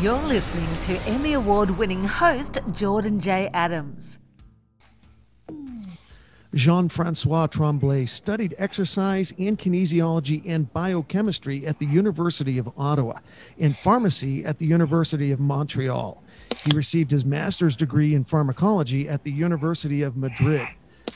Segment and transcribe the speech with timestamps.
[0.00, 3.50] You're listening to Emmy Award winning host Jordan J.
[3.52, 4.18] Adams.
[6.54, 13.18] Jean Francois Tremblay studied exercise and kinesiology and biochemistry at the University of Ottawa
[13.58, 16.22] and pharmacy at the University of Montreal.
[16.64, 20.66] He received his master's degree in pharmacology at the University of Madrid.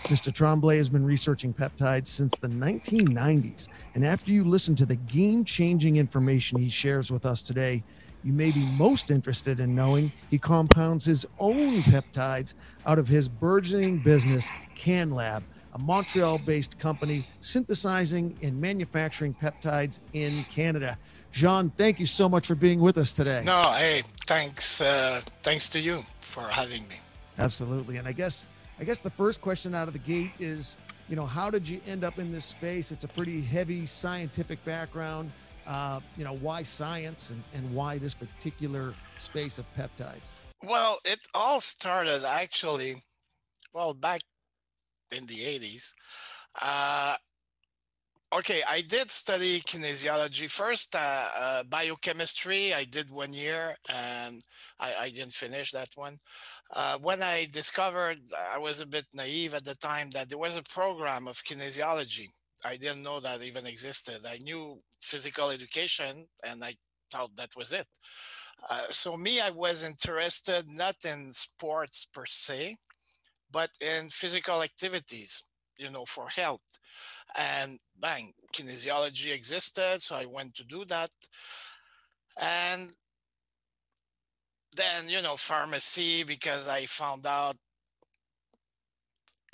[0.09, 0.31] Mr.
[0.31, 3.69] Tremblay has been researching peptides since the 1990s.
[3.95, 7.83] And after you listen to the game changing information he shares with us today,
[8.25, 12.55] you may be most interested in knowing he compounds his own peptides
[12.87, 15.43] out of his burgeoning business, CanLab,
[15.75, 20.97] a Montreal based company synthesizing and manufacturing peptides in Canada.
[21.33, 23.43] Jean, thank you so much for being with us today.
[23.45, 26.97] No, hey, thanks, uh, thanks to you for having me.
[27.39, 28.47] Absolutely, and I guess
[28.79, 30.77] I guess the first question out of the gate is,
[31.09, 32.91] you know, how did you end up in this space?
[32.91, 35.31] It's a pretty heavy scientific background.
[35.67, 40.33] Uh, you know, why science and, and why this particular space of peptides?
[40.63, 42.97] Well, it all started actually,
[43.73, 44.21] well, back
[45.11, 45.93] in the 80s.
[46.61, 47.17] Uh,
[48.35, 52.75] okay, I did study kinesiology first, uh, uh, biochemistry.
[52.75, 54.43] I did one year and
[54.81, 56.19] I, I didn't finish that one.
[56.75, 58.19] Uh, when I discovered,
[58.53, 62.29] I was a bit naive at the time, that there was a program of kinesiology.
[62.65, 64.21] I didn't know that even existed.
[64.27, 66.75] I knew physical education and I
[67.13, 67.87] thought that was it.
[68.71, 72.77] Uh, so me, I was interested not in sports per se,
[73.51, 75.43] but in physical activities,
[75.79, 76.79] you know, for health.
[77.37, 81.11] And bang, kinesiology existed, so I went to do that.
[82.41, 82.91] And
[84.77, 87.57] then, you know, pharmacy because I found out.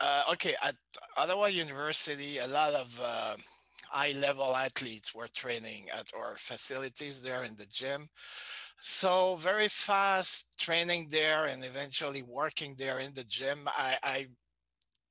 [0.01, 0.77] Uh, okay, at
[1.17, 3.37] Ottawa University, a lot of uh,
[3.91, 8.09] high level athletes were training at our facilities there in the gym.
[8.81, 13.69] So very fast training there and eventually working there in the gym.
[13.69, 14.27] I, I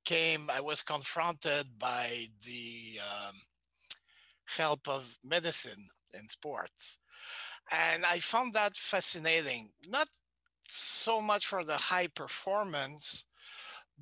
[0.04, 3.34] came, I was confronted by the um,
[4.56, 6.98] help of medicine in sports.
[7.70, 10.08] And I found that fascinating, not
[10.68, 13.26] so much for the high performance,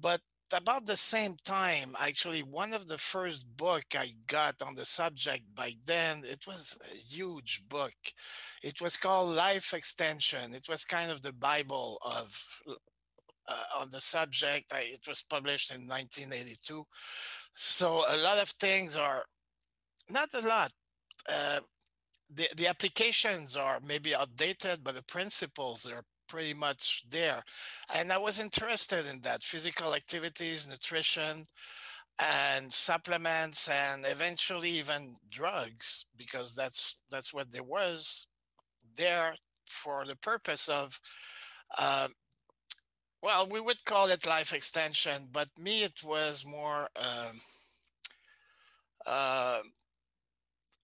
[0.01, 0.21] but
[0.53, 5.45] about the same time, actually, one of the first book I got on the subject
[5.55, 7.95] by then, it was a huge book.
[8.63, 10.55] It was called Life Extension.
[10.55, 12.43] It was kind of the Bible of
[13.49, 14.73] uh, on the subject.
[14.73, 16.87] I, it was published in 1982.
[17.55, 19.25] So a lot of things are
[20.11, 20.73] not a lot.
[21.31, 21.61] Uh,
[22.33, 27.43] the, the applications are maybe outdated, but the principles are pretty much there.
[27.95, 31.45] And I was interested in that physical activities, nutrition,
[32.19, 38.27] and supplements, and eventually even drugs, because that's that's what there was
[38.97, 39.35] there
[39.69, 41.01] for the purpose of.
[41.79, 42.09] Uh,
[43.23, 47.31] well, we would call it life extension, but me, it was more uh,
[49.07, 49.61] uh,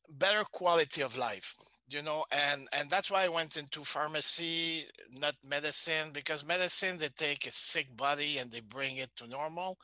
[0.09, 1.55] better quality of life
[1.89, 4.85] you know and and that's why i went into pharmacy
[5.21, 9.77] not medicine because medicine they take a sick body and they bring it to normal.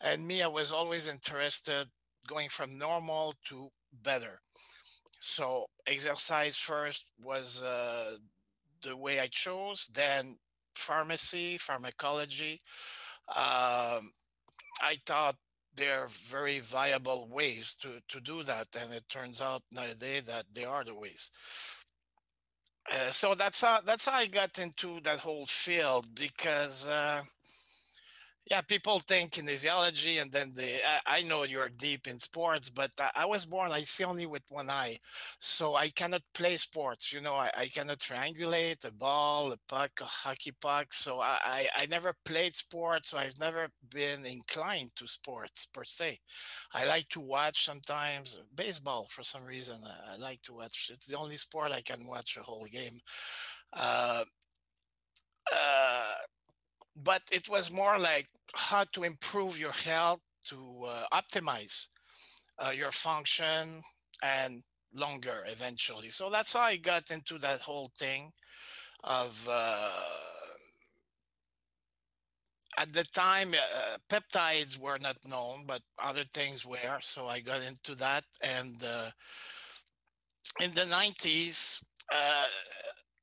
[0.00, 1.86] And me i was always interested
[2.26, 3.68] going from normal to
[4.02, 4.38] better.
[5.20, 8.16] So exercise first was uh,
[8.82, 10.36] the way i chose then
[10.74, 12.60] pharmacy pharmacology.
[13.28, 14.12] Um,
[14.82, 15.36] i thought
[15.78, 18.68] they're very viable ways to, to do that.
[18.80, 21.30] And it turns out nowadays that they are the ways.
[22.90, 27.22] Uh, so that's how that's how I got into that whole field because uh,
[28.50, 30.80] yeah, people think kinesiology, and then they.
[31.06, 33.72] I, I, know you're deep in sports, but I, was born.
[33.72, 34.98] I see only with one eye,
[35.38, 37.12] so I cannot play sports.
[37.12, 40.94] You know, I, I cannot triangulate a ball, a puck, a hockey puck.
[40.94, 43.10] So I, I, I never played sports.
[43.10, 46.18] So I've never been inclined to sports per se.
[46.72, 49.76] I like to watch sometimes baseball for some reason.
[49.84, 50.90] I, I like to watch.
[50.90, 52.98] It's the only sport I can watch a whole game.
[53.74, 54.24] Uh,
[55.52, 56.12] uh,
[57.04, 61.88] but it was more like how to improve your health to uh, optimize
[62.58, 63.82] uh, your function
[64.22, 64.62] and
[64.94, 66.10] longer eventually.
[66.10, 68.32] So that's how I got into that whole thing
[69.04, 70.02] of uh,
[72.78, 76.98] at the time uh, peptides were not known, but other things were.
[77.00, 79.10] So I got into that, and uh,
[80.60, 82.46] in the 90s, uh,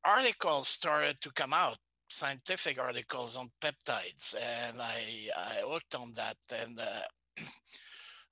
[0.04, 1.78] articles started to come out
[2.08, 7.02] scientific articles on peptides, and I I worked on that, and uh,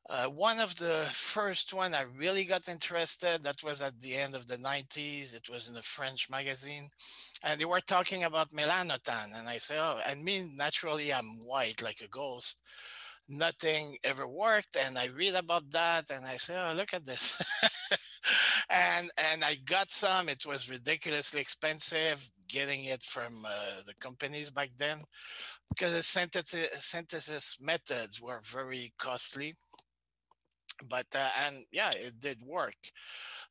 [0.10, 4.36] Uh, one of the first one I really got interested, that was at the end
[4.36, 5.34] of the 90s.
[5.34, 6.90] It was in a French magazine.
[7.42, 9.30] And they were talking about melanotan.
[9.34, 12.62] And I said, oh, and me, naturally, I'm white like a ghost.
[13.30, 14.76] Nothing ever worked.
[14.76, 17.42] And I read about that and I said, oh, look at this.
[18.70, 20.28] and and I got some.
[20.28, 25.00] It was ridiculously expensive getting it from uh, the companies back then
[25.70, 29.56] because the synthesis, synthesis methods were very costly
[30.90, 32.76] but uh, and yeah it did work.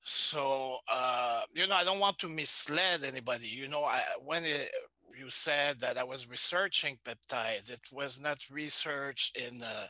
[0.01, 3.47] So uh, you know i don't want to mislead anybody.
[3.47, 4.71] You know I, when it,
[5.19, 9.87] you said that i was researching peptides it was not research in uh,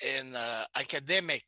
[0.00, 1.44] in uh, academic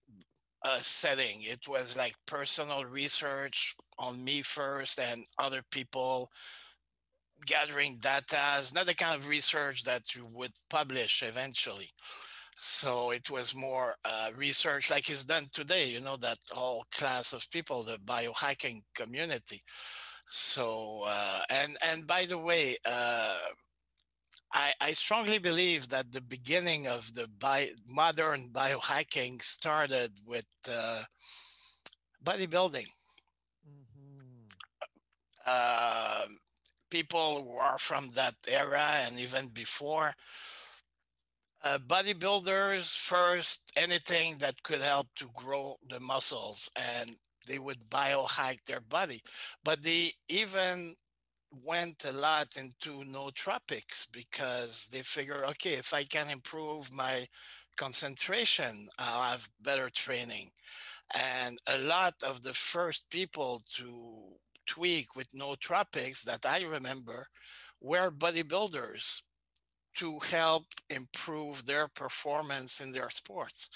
[0.64, 1.42] uh, setting.
[1.42, 6.30] It was like personal research on me first and other people
[7.46, 11.90] gathering data is not the kind of research that you would publish eventually
[12.56, 17.32] so it was more uh, research like is done today, you know, that whole class
[17.32, 19.60] of people, the biohacking community.
[20.26, 23.36] So, uh, and, and by the way, uh,
[24.52, 27.28] I, I strongly believe that the beginning of the
[27.88, 31.02] modern biohacking started with uh,
[32.24, 32.86] bodybuilding.
[35.46, 36.26] Uh,
[36.90, 40.14] people who are from that era and even before.
[41.62, 47.16] Uh, bodybuilders first anything that could help to grow the muscles and
[47.48, 49.22] they would biohack their body.
[49.64, 50.94] But they even
[51.64, 57.26] went a lot into nootropics because they figure okay if i can improve my
[57.76, 60.50] concentration i'll have better training.
[61.14, 64.36] And a lot of the first people to
[64.66, 67.26] tweak with nootropics that i remember
[67.80, 69.22] were bodybuilders
[69.96, 73.70] to help improve their performance in their sports.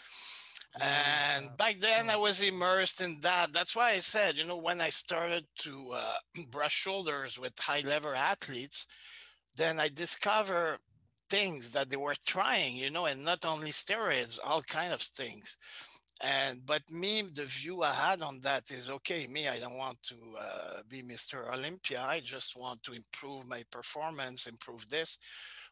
[0.80, 3.52] And back then I was immersed in that.
[3.52, 6.14] That's why I said, you know, when I started to uh,
[6.50, 8.86] brush shoulders with high level athletes,
[9.56, 10.78] then I discovered
[11.30, 15.58] things that they were trying, you know, and not only steroids, all kind of things.
[16.20, 19.26] And but me, the view I had on that is okay.
[19.28, 21.52] Me, I don't want to uh, be Mr.
[21.52, 22.02] Olympia.
[22.02, 25.18] I just want to improve my performance, improve this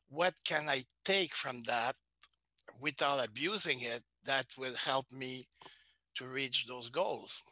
[0.08, 1.94] what can I take from that
[2.80, 5.48] without abusing it that will help me
[6.16, 7.42] to reach those goals.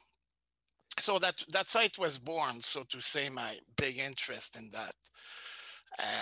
[1.01, 4.95] So that that site was born, so to say, my big interest in that.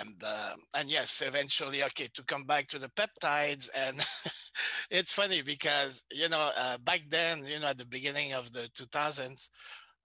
[0.00, 3.98] And uh, and yes, eventually, okay, to come back to the peptides, and
[4.90, 8.68] it's funny because you know uh, back then, you know, at the beginning of the
[8.74, 9.48] 2000s,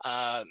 [0.05, 0.44] uh,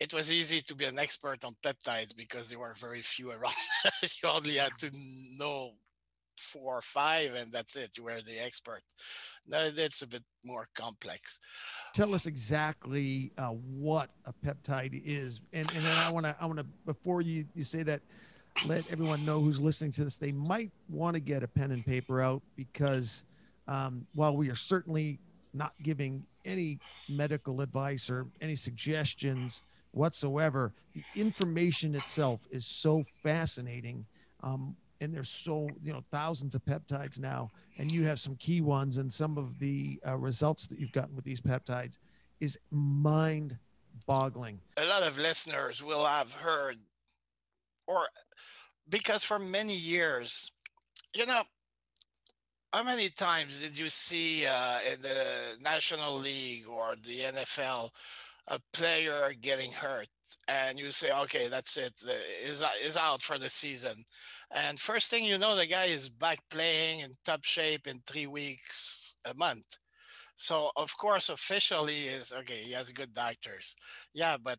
[0.00, 3.54] it was easy to be an expert on peptides because there were very few around.
[4.02, 4.90] you only had to
[5.36, 5.72] know
[6.38, 7.96] four or five, and that's it.
[7.96, 8.82] You were the expert.
[9.46, 11.38] Now it's a bit more complex.
[11.94, 16.46] Tell us exactly uh, what a peptide is, and and then I want to I
[16.46, 18.00] want to before you you say that,
[18.66, 20.16] let everyone know who's listening to this.
[20.16, 23.24] They might want to get a pen and paper out because
[23.68, 25.18] um, while we are certainly
[25.52, 26.78] not giving any
[27.08, 29.62] medical advice or any suggestions
[29.92, 30.72] whatsoever.
[30.92, 34.04] The information itself is so fascinating.
[34.42, 38.60] Um, and there's so, you know, thousands of peptides now, and you have some key
[38.60, 41.98] ones, and some of the uh, results that you've gotten with these peptides
[42.40, 43.56] is mind
[44.06, 44.60] boggling.
[44.76, 46.78] A lot of listeners will have heard,
[47.86, 48.06] or
[48.88, 50.50] because for many years,
[51.14, 51.42] you know,
[52.72, 57.90] how many times did you see uh, in the National League or the NFL
[58.48, 60.08] a player getting hurt
[60.48, 61.94] and you say okay that's it
[62.44, 64.04] is is out for the season.
[64.50, 68.26] And first thing you know the guy is back playing in top shape in 3
[68.26, 69.78] weeks a month.
[70.36, 73.76] So of course officially is okay he has good doctors.
[74.12, 74.58] Yeah but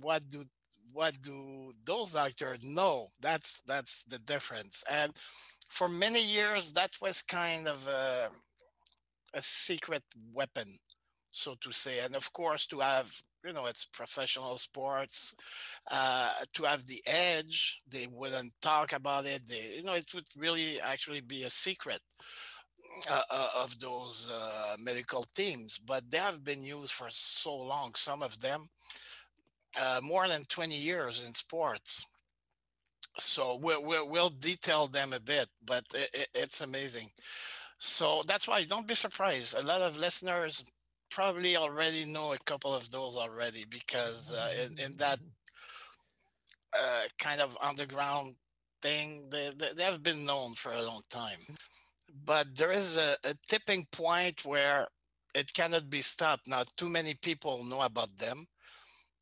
[0.00, 0.44] what do
[0.92, 5.12] what do those doctors know that's that's the difference and
[5.68, 8.28] for many years that was kind of a,
[9.34, 10.02] a secret
[10.32, 10.78] weapon
[11.36, 11.98] so to say.
[12.00, 13.12] And of course, to have,
[13.44, 15.34] you know, it's professional sports,
[15.90, 19.46] uh, to have the edge, they wouldn't talk about it.
[19.46, 22.00] They, you know, it would really actually be a secret.
[23.10, 27.92] Uh, uh, of those uh, medical teams, but they have been used for so long,
[27.94, 28.70] some of them
[29.80, 32.04] uh, more than 20 years in sports.
[33.18, 37.10] So we'll, we'll, we'll detail them a bit, but it, it, it's amazing.
[37.78, 39.56] So that's why don't be surprised.
[39.58, 40.64] A lot of listeners
[41.10, 45.18] probably already know a couple of those already because uh, in, in that
[46.78, 48.34] uh, kind of underground
[48.82, 51.38] thing, they, they, they have been known for a long time.
[52.24, 54.88] but there is a, a tipping point where
[55.34, 56.48] it cannot be stopped.
[56.48, 58.46] Now, too many people know about them.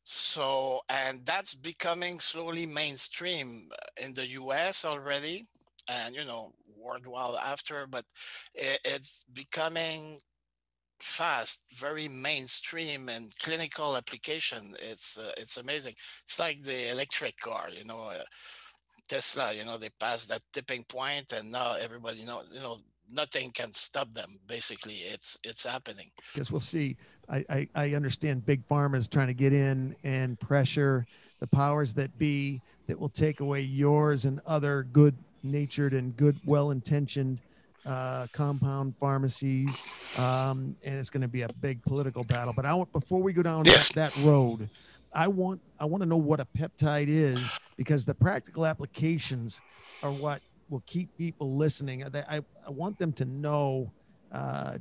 [0.05, 5.47] So, and that's becoming slowly mainstream in the US already,
[5.89, 8.05] and you know, worldwide after, but
[8.53, 10.19] it, it's becoming
[10.99, 14.75] fast, very mainstream and clinical application.
[14.79, 15.95] It's uh, it's amazing.
[16.23, 18.23] It's like the electric car, you know, uh,
[19.09, 19.53] Tesla.
[19.53, 22.51] You know, they passed that tipping point, and now everybody knows.
[22.53, 22.77] You know,
[23.11, 24.37] nothing can stop them.
[24.47, 26.11] Basically, it's it's happening.
[26.35, 26.95] Guess we'll see.
[27.29, 31.05] I, I I understand big pharma is trying to get in and pressure
[31.39, 36.35] the powers that be that will take away yours and other good natured and good
[36.45, 37.39] well intentioned
[37.85, 39.83] uh, compound pharmacies,
[40.19, 42.53] um, and it's going to be a big political battle.
[42.55, 43.91] But I want before we go down yes.
[43.93, 44.67] that, that road,
[45.13, 49.61] I want I want to know what a peptide is because the practical applications
[50.01, 52.03] are what will keep people listening.
[52.03, 53.91] I I, I want them to know.
[54.31, 54.77] Uh,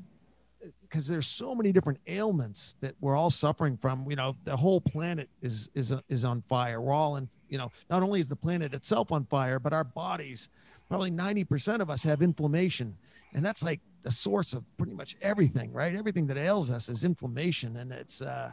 [0.95, 4.09] because there's so many different ailments that we're all suffering from.
[4.09, 6.81] You know, the whole planet is is is on fire.
[6.81, 7.29] We're all in.
[7.49, 10.51] You know, not only is the planet itself on fire, but our bodies
[10.89, 12.97] probably 90% of us have inflammation.
[13.33, 15.97] And that's like the source of pretty much everything, right?
[15.97, 18.53] Everything that ails us is inflammation and it's uh,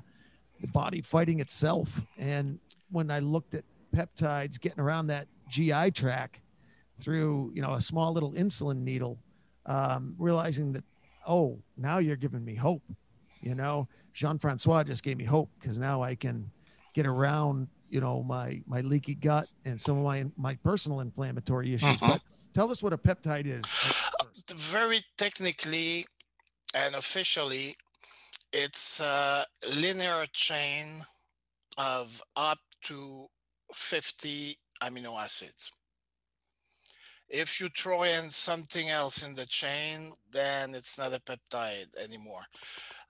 [0.61, 2.01] the body fighting itself.
[2.17, 2.57] And
[2.89, 6.39] when I looked at peptides getting around that GI tract
[6.97, 9.19] through, you know, a small little insulin needle,
[9.65, 10.83] um, realizing that,
[11.27, 12.83] oh, now you're giving me hope.
[13.41, 16.51] You know, Jean Francois just gave me hope because now I can
[16.93, 21.73] get around you know my my leaky gut and some of my my personal inflammatory
[21.73, 22.13] issues uh-huh.
[22.13, 22.21] but
[22.53, 23.63] tell us what a peptide is
[24.55, 26.05] very technically
[26.73, 27.75] and officially
[28.53, 30.87] it's a linear chain
[31.77, 33.27] of up to
[33.73, 35.71] 50 amino acids
[37.31, 42.43] if you throw in something else in the chain then it's not a peptide anymore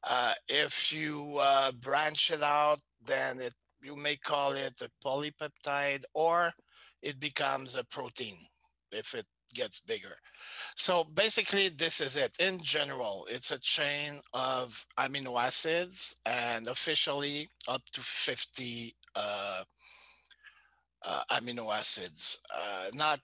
[0.10, 6.04] uh, if you uh, branch it out then it you may call it a polypeptide
[6.14, 6.54] or
[7.02, 8.38] it becomes a protein
[8.92, 10.16] if it gets bigger.
[10.76, 12.38] So basically, this is it.
[12.40, 19.64] In general, it's a chain of amino acids and officially up to 50 uh,
[21.06, 22.40] uh, amino acids.
[22.56, 23.20] Uh, not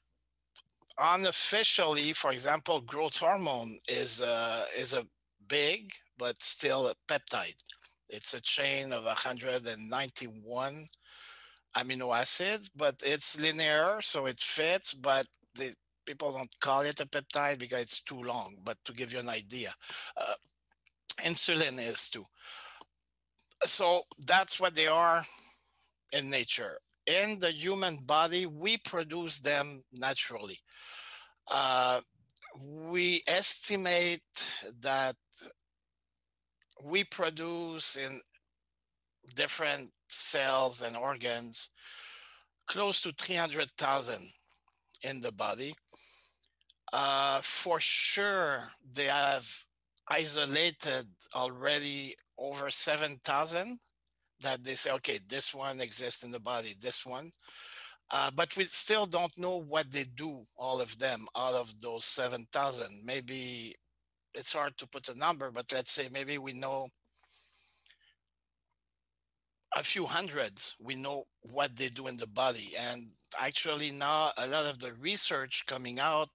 [1.00, 5.06] unofficially, for example, growth hormone is, uh, is a
[5.48, 7.56] big but still a peptide.
[8.10, 10.86] It's a chain of 191
[11.76, 15.74] amino acids, but it's linear, so it fits, but the
[16.06, 19.30] people don't call it a peptide because it's too long, but to give you an
[19.30, 19.74] idea.
[20.16, 20.34] Uh,
[21.24, 22.24] insulin is too.
[23.64, 25.26] So that's what they are
[26.14, 26.80] in nature.
[27.08, 30.60] In the human body, we produce them naturally.
[31.50, 32.02] Uh,
[32.92, 34.22] we estimate
[34.82, 35.16] that
[36.84, 38.20] we produce in
[39.36, 41.70] different cells and organs
[42.68, 44.28] close to 300,000
[45.04, 45.74] in the body.
[46.92, 49.48] Uh, for sure, they have
[50.10, 53.80] isolated already over 7,000
[54.42, 57.30] that they say, okay, this one exists in the body, this one.
[58.10, 62.06] Uh, but we still don't know what they do, all of them, out of those
[62.06, 62.88] 7,000.
[63.04, 63.76] Maybe
[64.34, 66.88] it's hard to put a number, but let's say maybe we know
[69.76, 72.74] a few hundreds, we know what they do in the body.
[72.80, 73.08] And
[73.40, 76.30] actually now a lot of the research coming out,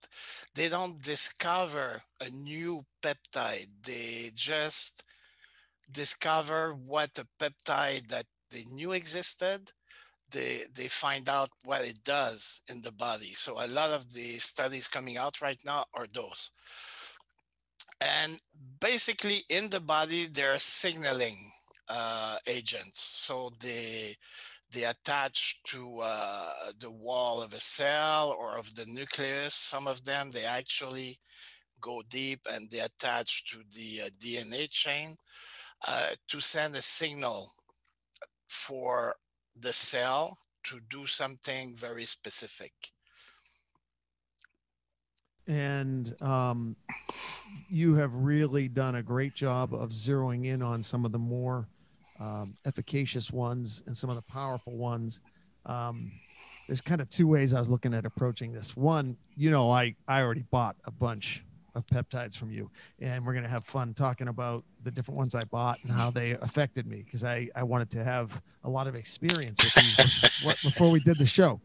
[0.55, 3.69] they don't discover a new peptide.
[3.83, 5.03] They just
[5.93, 9.73] discover what a peptide that they knew existed
[10.31, 14.39] they they find out what it does in the body so a lot of the
[14.39, 16.51] studies coming out right now are those
[18.03, 18.41] and
[18.81, 21.53] basically in the body, there are signaling
[21.89, 23.01] uh, agents.
[23.01, 24.17] So they,
[24.73, 29.55] they attach to uh, the wall of a cell or of the nucleus.
[29.55, 31.19] Some of them, they actually
[31.81, 35.17] go deep and they attach to the uh, DNA chain
[35.87, 37.53] uh, to send a signal
[38.49, 39.17] for
[39.59, 42.73] the cell to do something very specific
[45.47, 46.77] and um,
[47.69, 51.67] you have really done a great job of zeroing in on some of the more
[52.21, 55.21] um, efficacious ones and some of the powerful ones.
[55.67, 56.13] Um,
[56.69, 58.77] there's kind of two ways I was looking at approaching this.
[58.77, 63.33] One, you know, I I already bought a bunch of peptides from you, and we're
[63.33, 66.87] going to have fun talking about the different ones I bought and how they affected
[66.87, 71.01] me because I, I wanted to have a lot of experience with these before we
[71.01, 71.61] did the show.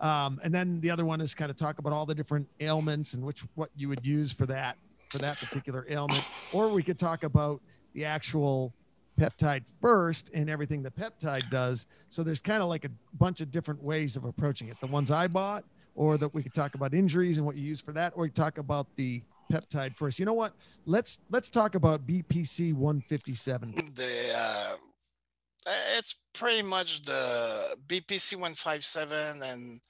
[0.00, 3.14] Um, and then the other one is kind of talk about all the different ailments
[3.14, 4.76] and which what you would use for that
[5.10, 7.60] for that particular ailment, or we could talk about
[7.94, 8.72] the actual
[9.18, 11.86] peptide first and everything the peptide does.
[12.08, 14.80] So there's kind of like a bunch of different ways of approaching it.
[14.80, 17.80] The ones I bought, or that we could talk about injuries and what you use
[17.80, 20.18] for that, or you talk about the peptide first.
[20.18, 20.54] You know what?
[20.86, 23.74] Let's let's talk about BPC 157.
[23.94, 24.76] The uh,
[25.96, 29.80] it's pretty much the BPC 157 and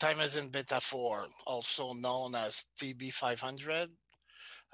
[0.00, 3.88] thymosin beta 4, also known as TB 500.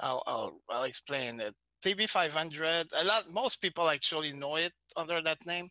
[0.00, 1.54] I'll, I'll, I'll explain it.
[1.84, 5.68] TB500, a lot, most people actually know it under that name,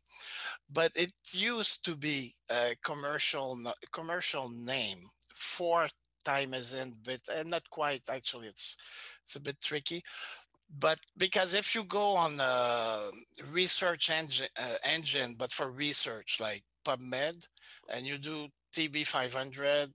[0.71, 3.59] but it used to be a commercial
[3.91, 4.99] commercial name
[5.35, 5.87] for
[6.25, 8.47] thymosin, but and not quite actually.
[8.47, 8.77] It's
[9.23, 10.01] it's a bit tricky,
[10.79, 13.09] but because if you go on a
[13.51, 17.47] research engine, uh, engine but for research like PubMed,
[17.89, 19.91] and you do TB500,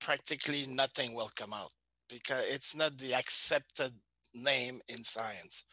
[0.00, 1.72] practically nothing will come out
[2.08, 3.92] because it's not the accepted
[4.34, 5.64] name in science.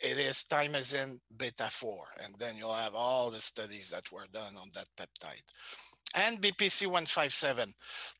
[0.00, 4.56] It is thymosin beta 4, and then you'll have all the studies that were done
[4.56, 5.42] on that peptide.
[6.14, 7.74] And BPC 157.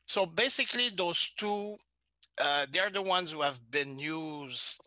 [0.05, 1.75] So basically, those two,
[2.39, 4.81] uh, they're the ones who have been used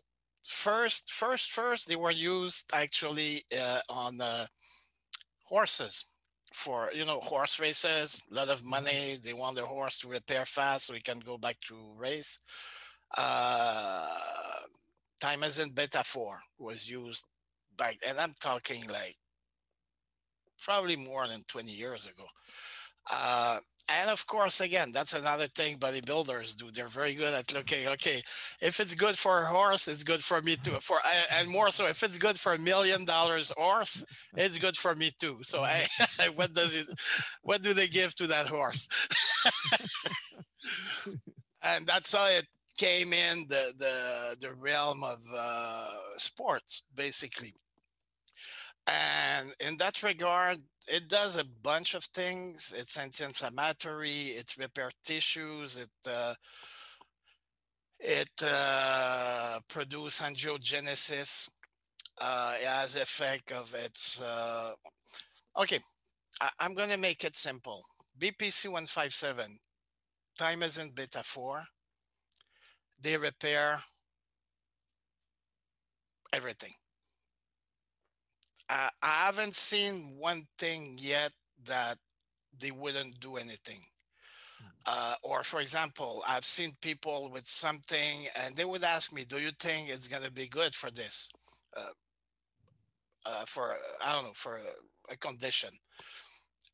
[0.45, 1.11] first.
[1.11, 4.45] First, first, they were used actually uh, on uh,
[5.43, 6.05] horses
[6.53, 8.69] for you know horse races a lot of mm-hmm.
[8.69, 12.41] money they want their horse to repair fast so he can go back to race
[13.17, 14.07] uh
[15.23, 17.23] thymosin beta 4 was used
[17.77, 19.15] back, and I'm talking like
[20.63, 22.25] probably more than 20 years ago.
[23.11, 26.71] Uh, and of course, again, that's another thing bodybuilders do.
[26.71, 27.85] They're very good at looking.
[27.89, 28.21] Okay,
[28.61, 30.77] if it's good for a horse, it's good for me too.
[30.79, 30.99] For
[31.31, 34.05] and more so, if it's good for a million dollars horse,
[34.37, 35.39] it's good for me too.
[35.41, 35.85] So, I,
[36.35, 36.87] what does it?
[37.41, 38.87] What do they give to that horse?
[41.61, 42.45] and that's how it
[42.77, 47.53] came in the the the realm of uh, sports basically.
[48.85, 52.73] And in that regard it does a bunch of things.
[52.77, 56.33] It's anti-inflammatory it repair tissues it uh,
[57.99, 61.49] it uh, produce angiogenesis
[62.19, 64.73] uh, it has effect of its uh,
[65.57, 65.79] okay
[66.41, 67.83] I, i'm going to make it simple.
[68.19, 69.57] Bpc 157
[70.37, 71.63] thymosin beta 4
[73.03, 73.83] they repair
[76.33, 76.73] everything.
[78.69, 81.31] I, I haven't seen one thing yet
[81.65, 81.97] that
[82.57, 83.81] they wouldn't do anything.
[84.59, 84.67] Hmm.
[84.85, 89.37] Uh, or for example, I've seen people with something and they would ask me, do
[89.37, 91.29] you think it's going to be good for this?
[91.75, 91.93] Uh,
[93.25, 95.69] uh, for, I don't know, for a, a condition.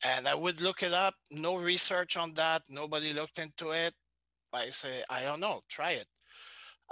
[0.06, 2.62] And I would look it up, no research on that.
[2.70, 3.94] Nobody looked into it.
[4.54, 6.08] I say, I don't know, try it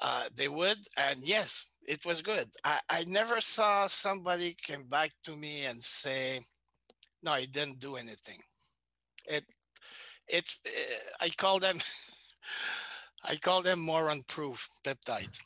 [0.02, 0.78] uh, they would.
[0.98, 2.48] And yes, it was good.
[2.63, 6.41] I, I never saw somebody come back to me and say,
[7.24, 8.39] no, it didn't do anything.
[9.28, 9.43] It,
[10.28, 11.80] it, uh, I call them,
[13.24, 15.41] I call them moron proof peptides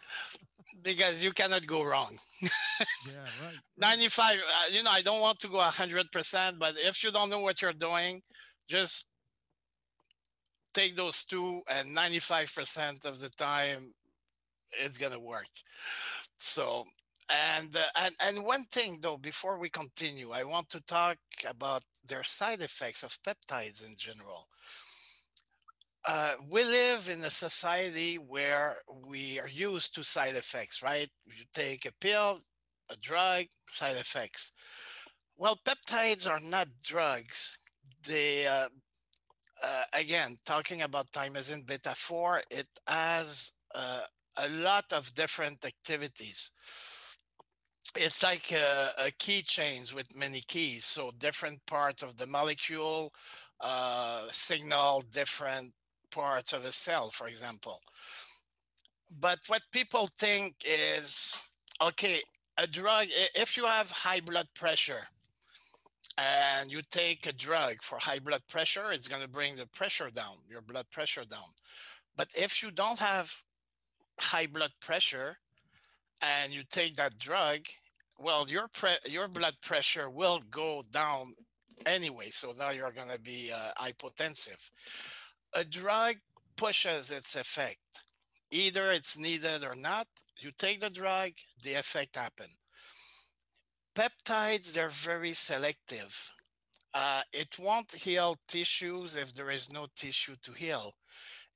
[0.81, 2.17] because you cannot go wrong.
[2.41, 3.55] yeah, right.
[3.77, 7.39] 95, uh, you know, I don't want to go 100%, but if you don't know
[7.39, 8.21] what you're doing,
[8.67, 9.05] just
[10.73, 13.93] take those two and 95% of the time
[14.71, 15.47] it's gonna work.
[16.37, 16.85] So
[17.29, 21.81] and uh, and and one thing though before we continue i want to talk about
[22.05, 24.47] their side effects of peptides in general.
[26.07, 31.09] Uh, we live in a society where we are used to side effects right?
[31.25, 32.39] You take a pill
[32.89, 34.51] a drug side effects.
[35.37, 37.57] Well peptides are not drugs.
[38.07, 38.69] They uh,
[39.63, 44.01] uh, again talking about thymosin beta 4 it has uh,
[44.37, 46.51] a lot of different activities.
[47.95, 50.85] It's like a, a keychains with many keys.
[50.85, 53.11] So different parts of the molecule
[53.59, 55.73] uh, signal different
[56.09, 57.79] parts of a cell, for example.
[59.19, 61.41] But what people think is,
[61.81, 62.21] okay,
[62.57, 65.07] a drug, if you have high blood pressure
[66.21, 70.11] and you take a drug for high blood pressure, it's going to bring the pressure
[70.11, 71.51] down, your blood pressure down.
[72.17, 73.43] But if you don't have
[74.19, 75.37] high blood pressure
[76.21, 77.61] and you take that drug,
[78.19, 81.33] well, your pre- your blood pressure will go down
[81.85, 82.29] anyway.
[82.31, 84.61] So now you're going to be uh, hypotensive.
[85.53, 86.15] A drug
[86.55, 87.79] pushes its effect.
[88.51, 90.07] either it's needed or not.
[90.39, 91.31] You take the drug,
[91.63, 92.47] the effect happen.
[93.95, 96.31] Peptides, they're very selective.
[96.93, 100.93] Uh, it won't heal tissues if there is no tissue to heal.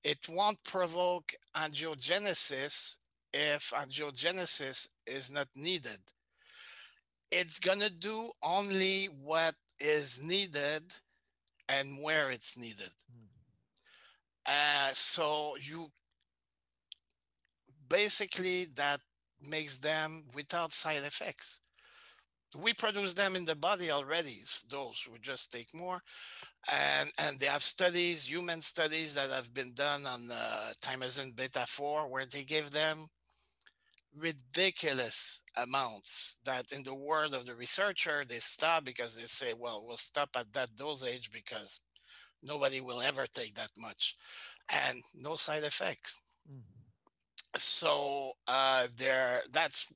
[0.04, 2.96] It won't provoke angiogenesis
[3.34, 6.00] if angiogenesis is not needed.
[7.32, 10.84] It's going to do only what is needed
[11.68, 12.92] and where it's needed.
[14.46, 15.92] Uh, so you
[17.90, 19.00] basically that
[19.50, 21.60] makes them without side effects.
[22.62, 24.44] We produce them in the body already.
[24.70, 26.02] Those we just take more,
[26.72, 31.66] and and they have studies, human studies that have been done on uh, thymosin beta
[31.68, 33.08] four, where they give them
[34.18, 39.84] ridiculous amounts that in the word of the researcher they stop because they say well
[39.86, 41.82] we'll stop at that dosage because
[42.42, 44.16] nobody will ever take that much
[44.70, 46.62] and no side effects mm.
[47.58, 49.90] so uh there that's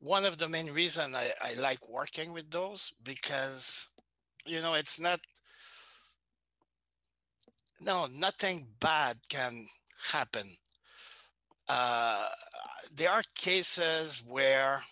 [0.00, 3.88] one of the main reason I, I like working with those because
[4.44, 5.20] you know it's not
[7.80, 9.66] no nothing bad can
[10.12, 10.56] happen
[11.68, 12.24] uh,
[12.94, 14.82] there are cases where,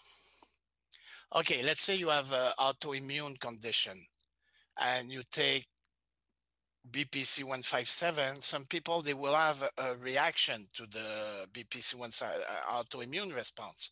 [1.34, 4.06] okay, let's say you have an autoimmune condition
[4.80, 5.66] and you take
[6.90, 13.34] BPC 157, some people they will have a, reaction to the BPC 1 uh, autoimmune
[13.34, 13.90] response.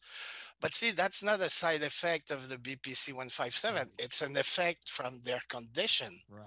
[0.62, 3.90] But see, that's not a side effect of the BPC 157.
[3.98, 6.20] It's an effect from their condition.
[6.30, 6.46] Right.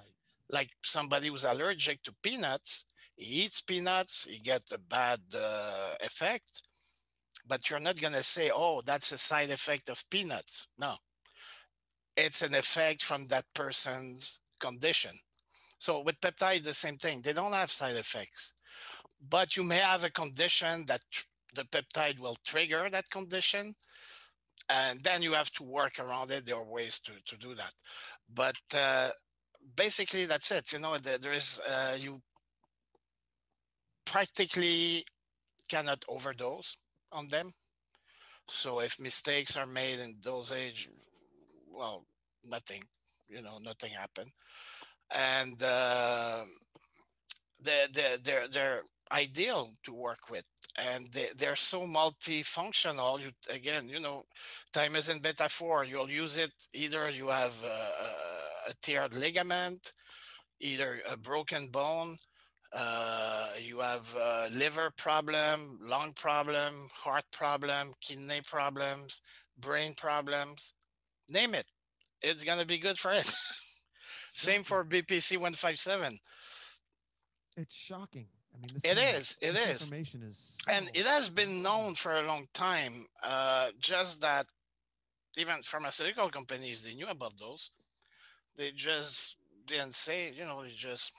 [0.50, 2.86] Like somebody who's allergic to peanuts,
[3.18, 6.64] he eats peanuts, he gets a bad uh, effect,
[7.46, 10.70] but you're not going to say, oh, that's a side effect of peanuts.
[10.80, 10.96] No,
[12.16, 15.12] it's an effect from that person's condition.
[15.78, 17.22] So with peptide, the same thing.
[17.22, 18.54] They don't have side effects,
[19.30, 21.02] but you may have a condition that
[21.56, 23.76] the peptide will trigger that condition.
[24.70, 26.46] And then you have to work around it.
[26.46, 27.74] There are ways to, to do that.
[28.34, 29.10] But uh,
[29.76, 30.74] basically, that's it.
[30.74, 32.22] You know, there is, uh, you
[34.06, 35.04] practically
[35.70, 36.78] cannot overdose
[37.12, 37.52] on them.
[38.48, 40.90] So if mistakes are made in dosage,
[41.72, 42.06] well,
[42.44, 42.84] nothing,
[43.28, 44.32] you know, nothing happened.
[45.12, 46.44] And uh,
[47.64, 50.46] they're, they're, they're, they're ideal to work with.
[50.78, 53.20] And they, they're so multifunctional.
[53.20, 54.26] You, again, you know,
[54.74, 59.92] thymosin beta 4, you'll use it either you have a, a teared ligament,
[60.60, 62.18] either a broken bone,
[62.74, 69.22] uh, you have uh, liver problem, lung problem, heart problem, kidney problems,
[69.58, 70.74] brain problems,
[71.30, 71.66] name it.
[72.22, 73.34] It's going to be good for it.
[74.34, 76.20] Same for BPC 157.
[77.58, 78.28] It's shocking.
[78.74, 79.38] Mean, it is.
[79.42, 79.84] It is.
[79.84, 83.08] Information is, and it has been known for a long time.
[83.24, 84.48] Uh, just that
[85.38, 87.72] even pharmaceutical companies they knew about those.
[88.58, 90.32] They just didn't say.
[90.34, 91.12] You know, they just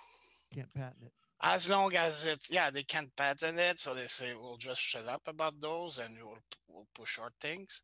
[0.55, 4.35] can't patent it as long as it's yeah they can't patent it so they say
[4.35, 7.83] we'll just shut up about those and we'll, we'll push our things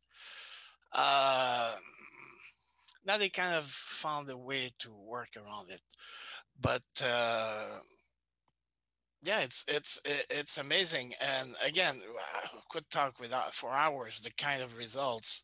[0.93, 1.75] uh,
[3.05, 5.81] now they kind of found a way to work around it
[6.59, 7.77] but uh,
[9.23, 11.95] yeah it's it's it's amazing and again
[12.43, 15.43] I could talk with for hours the kind of results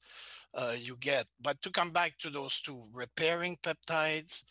[0.54, 4.44] uh, you get but to come back to those two repairing peptides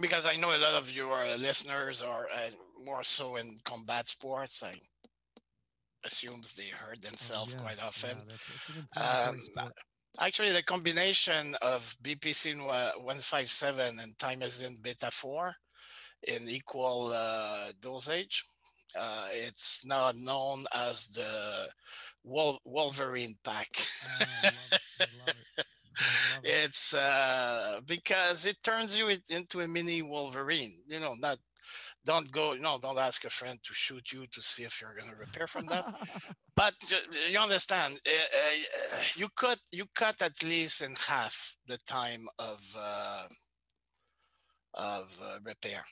[0.00, 2.50] because I know a lot of your listeners are uh,
[2.84, 4.62] more so in combat sports.
[4.62, 4.74] I
[6.04, 7.62] assumes they hurt oh, themselves oh, yeah.
[7.62, 8.18] quite often.
[8.96, 9.70] Yeah, um,
[10.20, 15.54] actually, the combination of BPC 157 and thymosin beta 4
[16.24, 18.44] in equal uh, dosage,
[18.98, 21.68] uh, it's now known as the
[22.24, 23.68] Wol- Wolverine pack.
[24.20, 24.80] I love it.
[25.00, 25.66] I love it
[26.44, 30.74] it's uh, because it turns you into a mini Wolverine.
[30.86, 31.38] You know, not
[32.04, 32.54] don't go.
[32.54, 35.46] No, don't ask a friend to shoot you to see if you're going to repair
[35.46, 35.84] from that.
[36.56, 36.74] but
[37.30, 38.56] you understand, uh,
[39.16, 43.24] you cut you cut at least in half the time of uh,
[44.74, 45.84] of uh, repair.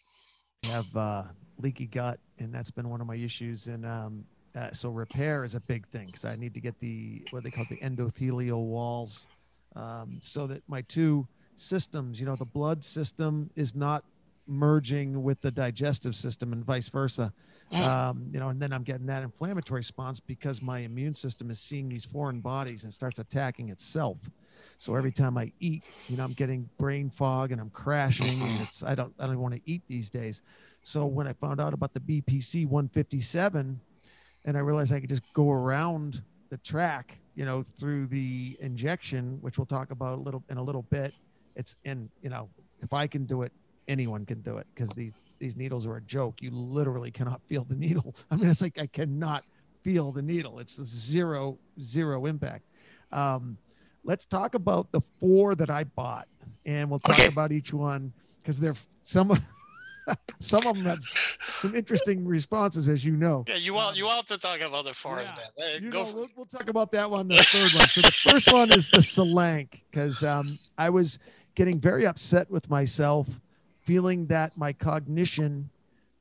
[0.64, 1.22] Have uh,
[1.58, 3.66] leaky gut, and that's been one of my issues.
[3.66, 7.22] And um, uh, so repair is a big thing because I need to get the
[7.30, 9.26] what they call the endothelial walls
[9.74, 14.04] um, so that my two systems, you know, the blood system is not
[14.46, 17.32] merging with the digestive system and vice versa.
[17.72, 21.58] Um, you know, and then I'm getting that inflammatory response because my immune system is
[21.58, 24.18] seeing these foreign bodies and starts attacking itself.
[24.78, 28.60] So every time I eat, you know, I'm getting brain fog and I'm crashing and
[28.60, 30.42] it's I don't I don't want to eat these days.
[30.82, 33.80] So when I found out about the BPC 157,
[34.46, 39.38] and I realized I could just go around the track, you know, through the injection,
[39.40, 41.14] which we'll talk about a little in a little bit.
[41.56, 42.48] It's in, you know,
[42.80, 43.52] if I can do it,
[43.88, 46.42] anyone can do it because these these needles are a joke.
[46.42, 48.14] You literally cannot feel the needle.
[48.30, 49.44] I mean, it's like I cannot
[49.82, 50.58] feel the needle.
[50.58, 52.64] It's zero zero impact.
[53.12, 53.58] Um,
[54.04, 56.28] let's talk about the four that I bought,
[56.64, 57.28] and we'll talk Okay.
[57.28, 59.32] about each one because they're some.
[60.38, 61.00] some of them have
[61.48, 63.44] some interesting responses, as you know.
[63.48, 65.34] Yeah, you want you want to talk about the four Yeah.
[65.56, 65.66] then?
[65.74, 67.88] Uh, You go know, we'll, we'll talk about that one, the third one.
[67.88, 71.18] So the first one is the Selank, because um, I was
[71.54, 73.40] getting very upset with myself,
[73.80, 75.68] feeling that my cognition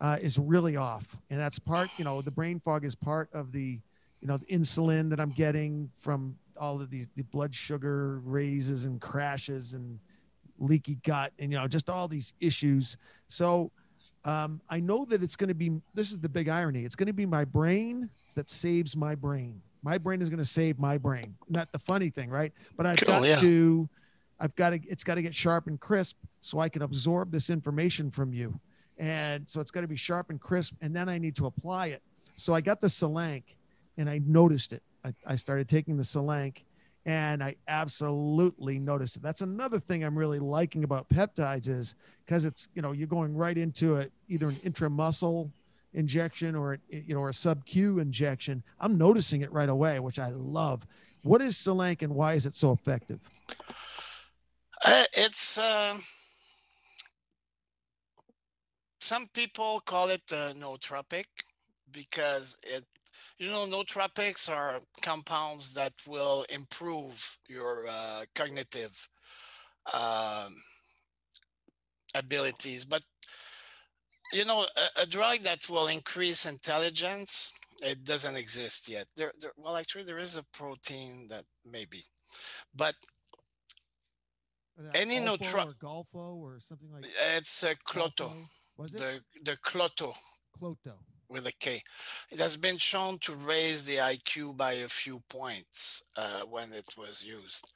[0.02, 1.92] uh, is really off, and that's part.
[1.98, 3.80] You know, the brain fog is part of the,
[4.22, 8.86] you know, the insulin that I'm getting from all of these the blood sugar raises
[8.86, 10.00] and crashes and
[10.60, 12.98] leaky gut, and you know, just all these issues.
[13.28, 13.72] So.
[14.26, 15.72] Um, I know that it's going to be.
[15.94, 16.84] This is the big irony.
[16.84, 19.62] It's going to be my brain that saves my brain.
[19.82, 21.36] My brain is going to save my brain.
[21.48, 22.52] Not the funny thing, right?
[22.76, 23.36] But I've Cool, got yeah.
[23.38, 23.88] to,
[24.42, 27.50] I've got to, it's got to get sharp and crisp so I can absorb this
[27.50, 28.60] information from you.
[28.98, 30.74] And so it's got to be sharp and crisp.
[30.82, 32.02] And then I need to apply it.
[32.36, 33.44] So I got the Selank
[33.98, 34.84] and I noticed it.
[35.04, 36.64] I, I started taking the Selank
[37.06, 39.22] and I absolutely noticed it.
[39.22, 43.36] That's another thing I'm really liking about peptides is because it's, you know, you're going
[43.36, 45.50] right into a, either an intramuscle
[45.94, 48.64] injection or you know or a sub Q injection.
[48.80, 50.86] I'm noticing it right away, which I love.
[51.24, 53.20] What is Selank and why is it so effective?
[54.86, 56.02] Uh, it's um
[59.02, 61.26] some people call it uh, nootropic
[61.92, 62.86] because it
[63.38, 69.10] you know nootropics are compounds that will improve your uh, cognitive
[69.94, 70.56] um,
[72.16, 73.02] abilities but
[74.34, 74.66] you know
[74.98, 77.54] a, a drug that will increase intelligence
[77.84, 82.04] it doesn't exist yet there, there well actually there is a protein that maybe
[82.76, 82.96] but
[84.96, 87.04] Any nootra- or Golfo or something like
[87.36, 88.46] it's a klotho Golfo?
[88.78, 90.14] Was it the the klotho
[90.58, 90.96] Klotho?
[91.30, 91.82] With a K.
[92.32, 96.96] It has been shown to raise the IQ by a few points uh, when it
[96.98, 97.74] was used.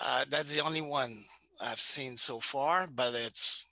[0.00, 1.16] Uh, that's the only one
[1.60, 3.64] I've seen so far, but it's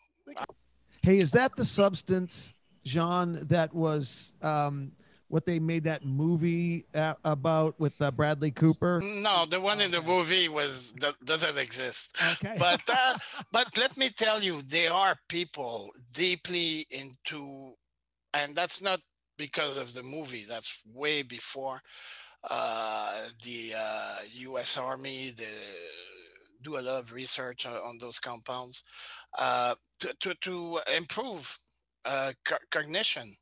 [1.03, 4.93] Hey, is that the substance, Jean, that was um,
[5.29, 9.03] what they made that movie uh, about with uh, Bradley Cooper?
[9.03, 12.17] no the one in the movie was that doesn't exist.
[12.33, 12.57] Okay.
[12.59, 13.19] But uh,
[13.53, 17.75] but let me tell you, there are people deeply into,
[18.35, 19.01] and that's not
[19.39, 20.45] because of the movie.
[20.49, 21.81] That's way before
[22.51, 24.79] uh, the uh, U.S.
[24.79, 25.33] Army.
[25.37, 25.47] The
[26.63, 28.83] do a lot of research on, those compounds
[29.39, 31.59] uh, to, to to improve
[32.05, 33.35] uh, co- cognition.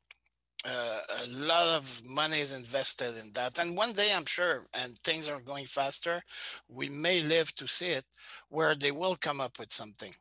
[0.65, 4.97] Uh, a lot of money is invested in that, and one day I'm sure, and
[5.03, 6.21] things are going faster.
[6.69, 8.05] We may live to see it,
[8.49, 10.13] where they will come up with something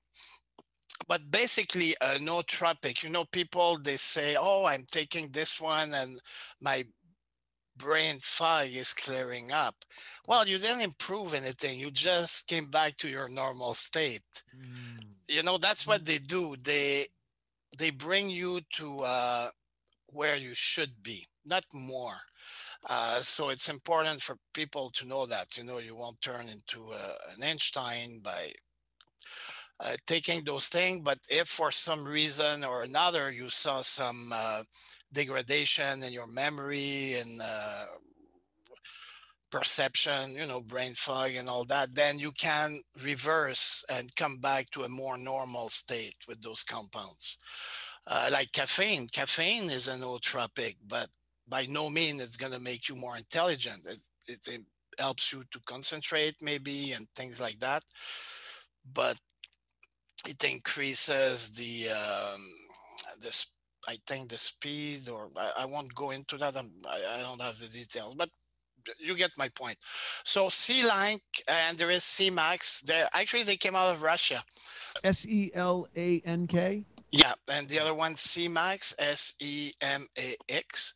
[1.08, 6.18] but basically a nootropic you know people they say oh i'm taking this one and
[6.60, 6.84] my
[7.76, 9.74] brain fog is clearing up.
[10.26, 11.78] Well you didn't improve anything.
[11.78, 14.22] You just came back to your normal state.
[14.56, 15.04] Mm.
[15.28, 16.56] you know that's what they do.
[16.62, 17.06] They
[17.78, 19.50] they bring you to uh,
[20.06, 22.18] where you should be not more.
[22.88, 25.56] Uh, so it's important for people to know that.
[25.56, 28.52] You know you won't turn into uh, an einstein by
[29.82, 34.62] uh, taking those things but if for some reason or another you saw some uh,
[35.12, 37.84] degradation in your memory and uh,
[39.50, 44.68] perception you know brain fog and all that then you can reverse and come back
[44.70, 47.38] to a more normal state with those compounds.
[48.06, 49.06] Uh, like caffeine.
[49.08, 51.08] Caffeine is an nootropic but
[51.46, 53.86] by no means it's going to make you more intelligent.
[53.86, 54.60] It, it, it
[54.98, 57.82] helps you to concentrate maybe and things like that.
[58.94, 59.16] But
[60.28, 62.40] it increases the um,
[63.20, 63.46] the
[63.88, 67.40] I think the speed or I, I won't go into that I'm, I, I don't
[67.40, 68.30] have the details but
[68.98, 69.78] you get my point.
[70.24, 74.42] So Selank and there is Semax they actually they came out of Russia.
[75.04, 76.85] S E L A N K.
[77.11, 80.94] yeah and the other one Semax S-E-M-A-X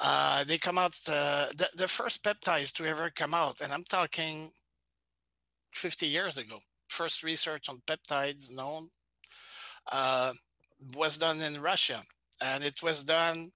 [0.00, 3.84] uh, they come out uh, the, the first peptides to ever come out and I'm
[3.84, 4.50] talking
[5.74, 6.60] 50 years ago
[6.98, 8.88] first research on peptides known
[9.92, 10.32] uh,
[10.94, 12.00] was done in Russia,
[12.42, 13.50] and it was done.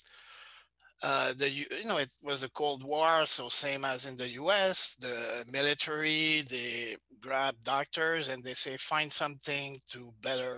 [1.02, 4.96] Uh, the you know it was a Cold War, so same as in the U.S.
[5.06, 10.54] The military they grab doctors and they say find something to better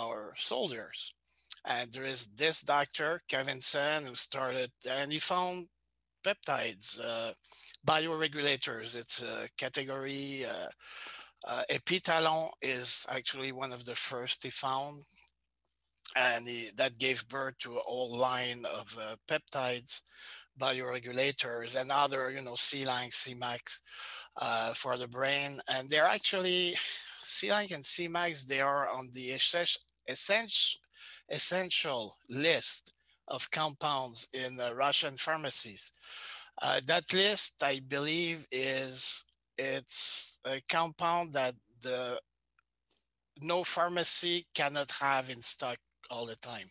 [0.00, 1.12] our soldiers.
[1.64, 5.68] And there is this doctor, Khavinson, who started, and he found
[6.24, 7.32] peptides, uh,
[7.86, 8.88] bioregulators.
[9.00, 10.46] It's a category.
[10.46, 10.70] Uh,
[11.46, 15.04] uh, Epitalon is actually one of the first he found,
[16.16, 20.02] and he, that gave birth to a whole line of uh, peptides,
[20.58, 23.80] bioregulators, and other, you know, Selank, Semax
[24.40, 25.58] uh, for the brain.
[25.68, 26.74] And they're actually
[27.24, 28.46] Selank and Semax.
[28.46, 29.82] They are on the essential
[31.28, 32.94] essential list
[33.28, 35.90] of compounds in the Russian pharmacies.
[36.60, 39.24] Uh, that list, I believe, is
[39.62, 42.20] it's a compound that the
[43.40, 45.76] no pharmacy cannot have in stock
[46.10, 46.68] all the time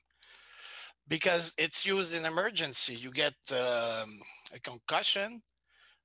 [1.08, 2.94] because it's used in emergency.
[2.94, 4.10] You get um,
[4.54, 5.42] a concussion,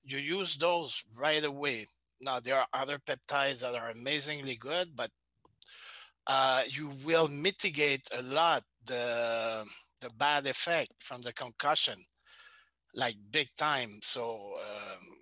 [0.04, 1.86] you use those right away.
[2.20, 5.10] Now there are other peptides that are amazingly good, but
[6.26, 9.64] uh, you will mitigate a lot the
[10.00, 11.98] the bad effect from the concussion,
[12.94, 13.98] like big time.
[14.02, 15.15] So um,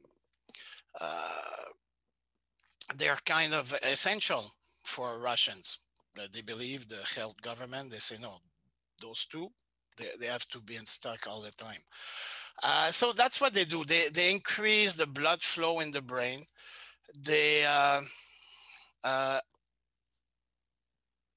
[2.97, 4.53] they're kind of essential
[4.85, 5.79] for Russians.
[6.19, 7.91] Uh, they believe the health government.
[7.91, 8.39] They say no,
[9.01, 9.49] those two
[9.97, 11.81] they, they have to be in stock all the time.
[12.63, 13.85] Uh, so that's what they do.
[13.85, 16.45] They they increase the blood flow in the brain.
[17.19, 18.03] They uh,
[19.03, 19.41] uh,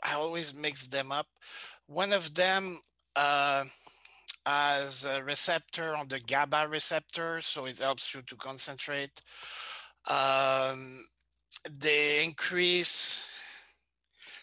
[0.04, 1.28] I always mix them up.
[1.88, 2.80] One of them
[4.48, 9.20] has a receptor on the GABA receptor, so it helps you to concentrate.
[10.10, 11.04] Um,
[11.82, 13.30] they increase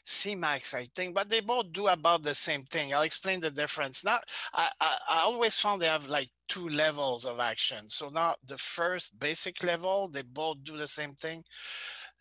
[0.05, 2.93] Semax, I think, but they both do about the same thing.
[2.93, 4.05] I'll explain the difference.
[4.05, 4.19] Now,
[4.53, 7.89] I, I, I, always found they have like two levels of action.
[7.89, 11.45] So now the first basic level, they both do the same thing.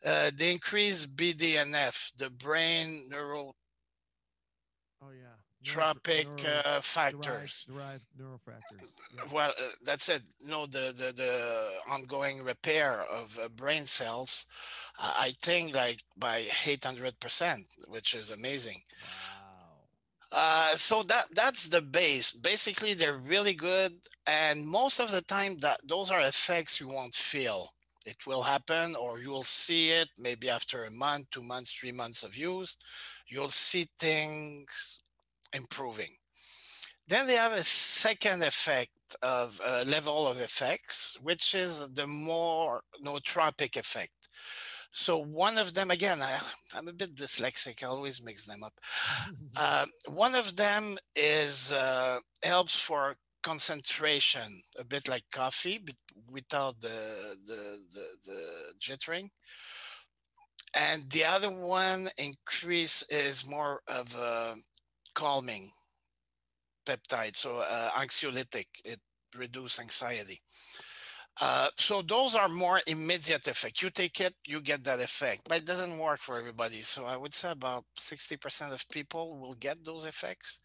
[0.05, 3.53] Uh, they increase BDNF, the brain neuro.
[5.01, 5.32] Oh yeah.
[5.63, 7.65] Tropic neuro, uh, factors.
[7.69, 8.89] Derived, derived neurofactors.
[9.15, 9.21] Yeah.
[9.31, 10.23] Well, uh, that's it.
[10.45, 14.45] no the, the, the ongoing repair of uh, brain cells,
[14.99, 18.81] I think like by 800%, which is amazing.
[20.31, 20.39] Wow.
[20.39, 22.31] Uh, so that that's the base.
[22.31, 23.91] Basically, they're really good,
[24.25, 27.73] and most of the time, that those are effects you won't feel
[28.05, 31.91] it will happen or you will see it maybe after a month two months three
[31.91, 32.77] months of use
[33.27, 34.99] you'll see things
[35.53, 36.15] improving.
[37.07, 42.81] Then they have a second effect of uh, level of effects which is the more
[43.03, 44.11] nootropic effect.
[44.91, 46.39] So one of them again I,
[46.77, 48.73] am a bit dyslexic i always mix them up.
[49.55, 55.95] Uh, one of them is uh, helps for concentration, a bit like coffee, but
[56.31, 59.29] without the, the, the, the jittering.
[60.73, 64.55] And the other one increase is more of a
[65.13, 65.71] calming
[66.85, 68.67] peptide, so uh, anxiolytic.
[68.83, 68.99] It
[69.35, 70.41] reduces anxiety.
[71.41, 73.81] Uh, so those are more immediate effect.
[73.81, 76.81] You take it, you get that effect, but it doesn't work for everybody.
[76.81, 80.59] So I would say about 60% of people will get those effects.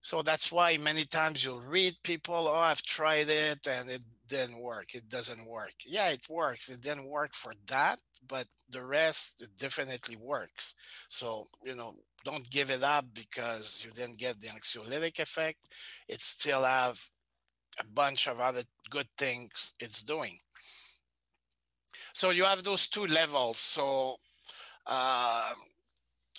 [0.00, 4.58] So that's why many times you'll read people, oh, I've tried it and it didn't
[4.58, 4.94] work.
[4.94, 5.74] It doesn't work.
[5.86, 6.70] Yeah, it works.
[6.70, 10.74] It didn't work for that, but the rest, it definitely works.
[11.08, 15.68] So, you know, don't give it up because you didn't get the anxiolytic effect.
[16.08, 17.00] It still have
[17.80, 20.38] a bunch of other good things it's doing.
[22.12, 23.58] So you have those two levels.
[23.58, 24.16] So
[24.86, 25.52] uh,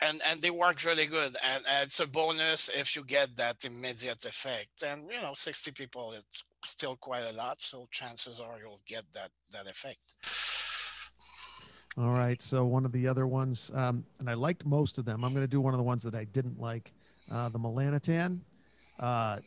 [0.02, 3.63] and and they work really good and, and, it's a bonus if you get that
[3.63, 6.26] immediate effect and you know 60 people is
[6.65, 10.15] still quite a lot so chances are you'll get that that effect
[11.97, 15.23] all right so one of the other ones um, and i liked most of them
[15.23, 16.91] i'm going to do one of the ones that i didn't like
[17.32, 18.39] uh, the melanotan
[18.99, 19.39] uh,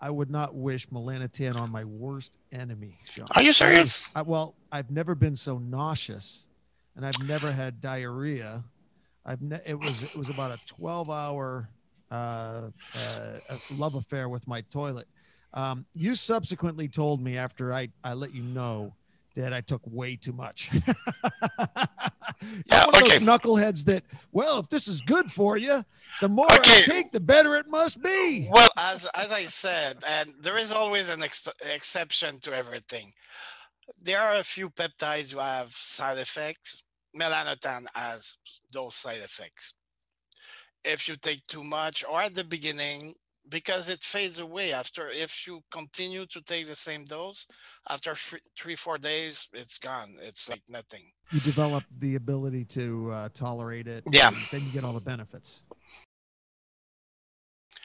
[0.00, 2.92] I would not wish melanotan on my worst enemy.
[3.10, 3.26] Sean.
[3.34, 4.08] Are you serious?
[4.14, 6.46] I, well, I've never been so nauseous,
[6.94, 8.62] and I've never had diarrhea
[9.26, 11.68] I've ne- it was it was about a 12 hour
[12.10, 13.38] uh, uh,
[13.76, 15.06] love affair with my toilet.
[15.54, 18.94] Um, you subsequently told me after I, I let you know
[19.34, 20.70] that I took way too much.
[22.66, 23.18] yeah, one okay.
[23.18, 25.82] those knuckleheads that, well, if this is good for you,
[26.20, 26.78] the more okay.
[26.78, 28.48] I take, the better it must be.
[28.50, 33.12] Well, as as I said, and there is always an ex- exception to everything.
[34.00, 36.84] There are a few peptides who have side effects,
[37.16, 38.38] melanotan has
[38.72, 39.74] those side effects.
[40.84, 43.14] If you take too much or at the beginning,
[43.48, 47.46] because it fades away after, if you continue to take the same dose,
[47.88, 48.14] after
[48.58, 50.16] three, four days, it's gone.
[50.22, 51.10] It's like nothing.
[51.30, 54.04] You develop the ability to uh, tolerate it.
[54.10, 54.30] Yeah.
[54.50, 55.62] Then you get all the benefits.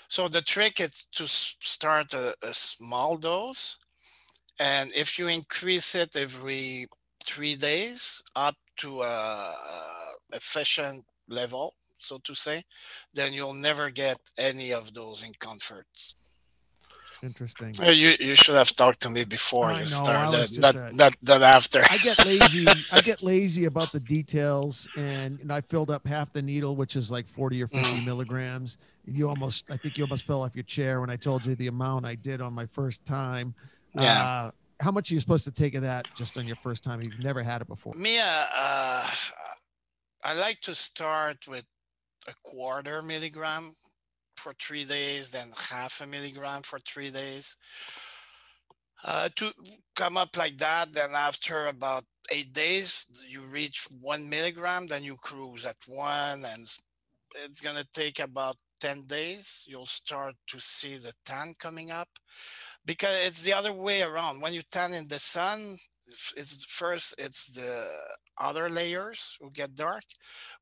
[0.07, 3.78] So the trick is to start a, a small dose.
[4.60, 6.88] And if you increase it every
[7.24, 9.53] three days up to a
[10.34, 12.64] efficient level, so to say,
[13.14, 16.16] then you'll never get any of those in comforts.
[17.22, 17.74] Interesting.
[17.84, 21.14] You you should have talked to me before I you know, started, not, a- not
[21.22, 21.82] not after.
[21.91, 22.66] I get lazy.
[22.93, 26.95] I get lazy about the details, and, and I filled up half the needle, which
[26.95, 27.84] is like forty or Mm.
[27.84, 28.78] fifty milligrams.
[29.06, 31.68] You almost, I think you almost fell off your chair when I told you the
[31.68, 33.54] amount I did on my first time.
[33.95, 34.24] Yeah.
[34.24, 37.00] Uh, how much are you supposed to take of that just on your first time?
[37.04, 37.91] You've never had it before.
[37.97, 39.08] Uh, uh,
[40.24, 41.66] I like to start with
[42.28, 43.74] a quarter milligram
[44.36, 47.55] for three days, then half a milligram for three days.
[49.03, 49.51] Uh, to
[49.95, 55.15] come up like that, then after about eight days, you reach one milligram, then you
[55.22, 56.67] cruise at one, and
[57.45, 59.65] it's gonna take about 10 days.
[59.67, 62.09] You'll start to see the tan coming up
[62.86, 64.41] because it's the other way around.
[64.41, 65.78] When you tan in the sun,
[66.36, 67.88] it's first it's the
[68.40, 70.04] outer layers who get dark.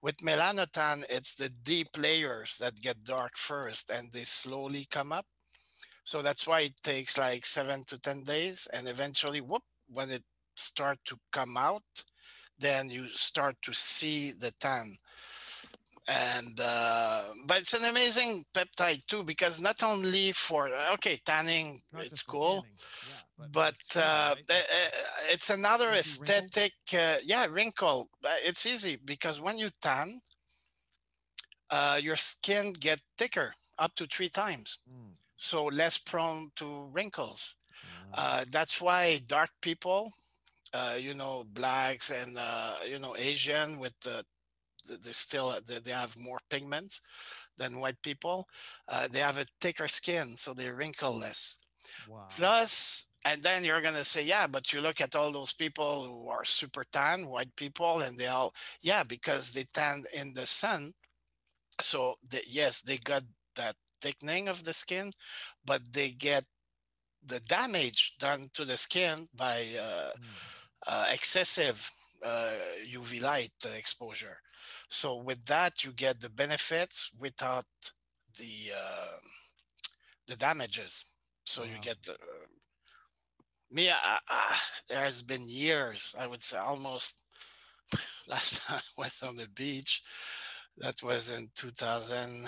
[0.02, 5.26] With melanotan, it's the deep layers that get dark first and they slowly come up.
[6.04, 8.68] So that's why it takes like seven to 10 days.
[8.74, 10.24] And eventually, whoop, when it
[10.56, 11.84] start to come out,
[12.60, 14.98] then you start to see the tan.
[16.08, 22.06] And uh, but it's an amazing peptide too, because not only for okay, tanning, Not
[22.06, 23.22] it's cool tanning, yeah,
[23.52, 24.90] but uh, uh, uh,
[25.30, 28.10] it's another aesthetic uh, yeah wrinkle
[28.44, 30.20] it's easy because when you tan
[31.70, 34.80] uh, your skin get thicker up to three times.
[34.90, 37.56] Mm, so less prone to wrinkles.
[38.14, 40.12] Uh, that's why dark people
[40.74, 44.24] uh, you know blacks and uh, you know asian with the
[44.88, 47.02] they still they, have more pigments
[47.58, 48.48] than white people
[48.88, 51.58] uh, they have a thicker skin so they wrinkle less.
[52.08, 52.28] Wow.
[52.30, 56.30] Plus, and then you're gonna say, yeah, but you look at all those people who
[56.30, 60.94] are super tan, white people, and they all, yeah, because they tan in the sun.
[61.82, 63.24] So the, yes, they got
[63.56, 65.12] that thickening of the skin,
[65.66, 66.46] but they get
[67.26, 70.22] the damage done to the skin by uh, Mm.
[70.88, 71.92] uh, excessive
[72.24, 72.54] uh,
[72.86, 74.40] UV light exposure.
[74.90, 77.66] So with that, you get the benefits without
[78.38, 79.18] the uh,
[80.28, 81.06] the damages.
[81.46, 82.14] So you get uh,
[83.72, 83.90] me.
[83.90, 84.58] I, I,
[84.90, 86.16] there has been years.
[86.20, 87.22] I would say almost.
[88.28, 90.02] Last time I was on the beach,
[90.78, 92.48] that was in 2008.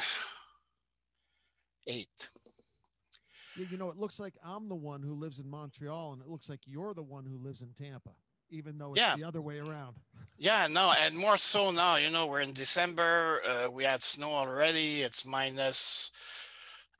[3.58, 6.28] Yeah, you know, it looks like I'm the one who lives in Montreal, and it
[6.28, 8.12] looks like you're the one who lives in Tampa,
[8.50, 9.16] even though it's Yeah.
[9.16, 9.96] the other way around.
[10.38, 11.96] Yeah, no, and more so now.
[11.96, 13.42] You know, we're in December.
[13.48, 15.02] Uh, we had snow already.
[15.02, 16.12] It's minus,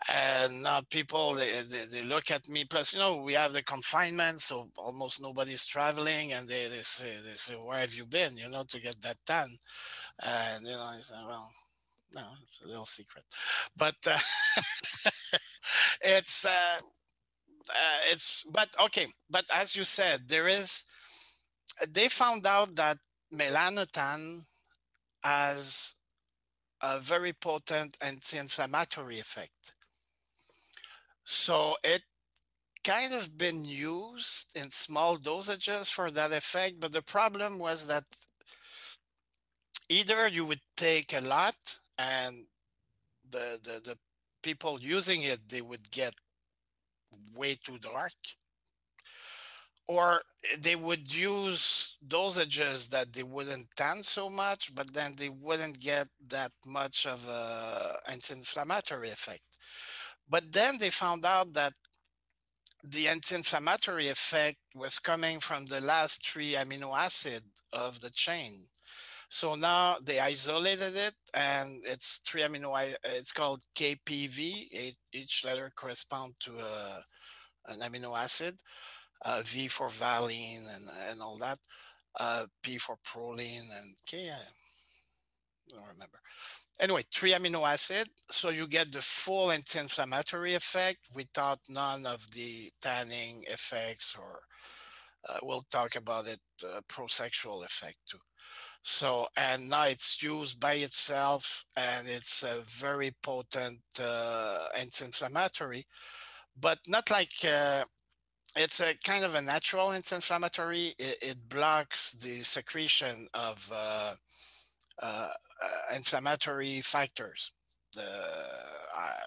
[0.08, 2.64] and now people they, they they look at me.
[2.66, 7.18] Plus, you know, we have the confinement, so almost nobody's traveling, and they they say
[7.26, 9.58] they say, "Where have you been?" You know, to get that tan,
[10.24, 11.50] and you know, I say, "Well,
[12.14, 13.26] no, it's a little secret,"
[13.78, 14.20] but uh,
[16.02, 16.80] it's uh,
[17.70, 19.08] uh, it's but okay.
[19.30, 20.86] But as you said, there is.
[21.90, 22.98] They found out that
[23.34, 24.42] melanotan
[25.24, 25.96] has
[26.82, 29.74] a very potent anti-inflammatory effect.
[31.32, 32.02] So it
[32.84, 38.04] kind of been used in small dosages for that effect, but the problem was that
[39.90, 41.56] either you would take a lot
[42.00, 42.46] and
[43.30, 43.98] the the, the
[44.42, 46.16] people using it they would get
[47.36, 48.14] way too dark
[49.88, 50.22] or
[50.60, 56.08] they would use dosages that they wouldn't tan so much, but then they wouldn't get
[56.28, 59.44] that much of a anti-inflammatory effect.
[60.30, 61.74] But then they found out that
[62.84, 68.54] the anti-inflammatory effect was coming from the last three amino acid of the chain.
[69.28, 72.96] So now they isolated it, and it's three amino.
[73.04, 74.96] It's called KPV.
[75.14, 77.04] Each letter correspond to a,
[77.68, 78.56] an amino acid
[79.24, 81.60] uh, V for valine and, and all that,
[82.20, 84.30] uh, P for proline and K,
[85.72, 86.20] I don't remember.
[86.80, 88.08] Anyway, three amino acid.
[88.30, 94.42] So you get the full anti-inflammatory effect without none of the tanning effects or
[95.28, 98.20] uh, we'll talk about it, uh, prosexual effect too.
[98.82, 105.86] So, and now it's used by itself and it's a very potent uh, anti-inflammatory,
[106.60, 107.84] but not like uh,
[108.56, 110.94] it's a kind of a natural anti-inflammatory.
[110.98, 114.14] It, it blocks the secretion of uh,
[115.02, 115.30] uh,
[115.96, 117.54] inflammatory factors.
[117.94, 119.20] The uh,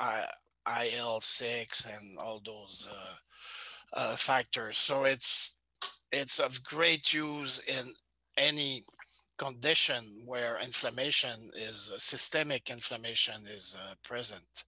[0.00, 0.24] I,
[0.66, 3.14] IL6 and all those uh,
[3.92, 4.78] uh, factors.
[4.78, 5.54] So it's
[6.12, 7.92] it's of great use in
[8.36, 8.84] any
[9.36, 14.64] condition where inflammation is uh, systemic inflammation is uh, present.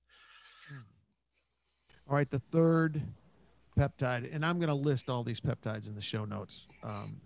[2.08, 3.02] All right, the third
[3.76, 6.66] peptide, and I'm going to list all these peptides in the show notes.
[6.84, 7.16] Um,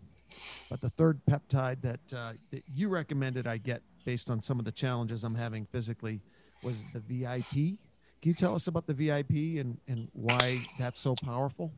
[0.68, 4.64] but the third peptide that uh, that you recommended I get based on some of
[4.64, 6.20] the challenges I'm having physically
[6.62, 7.78] was the VIP.
[8.22, 11.72] Can you tell us about the VIP and, and why that's so powerful?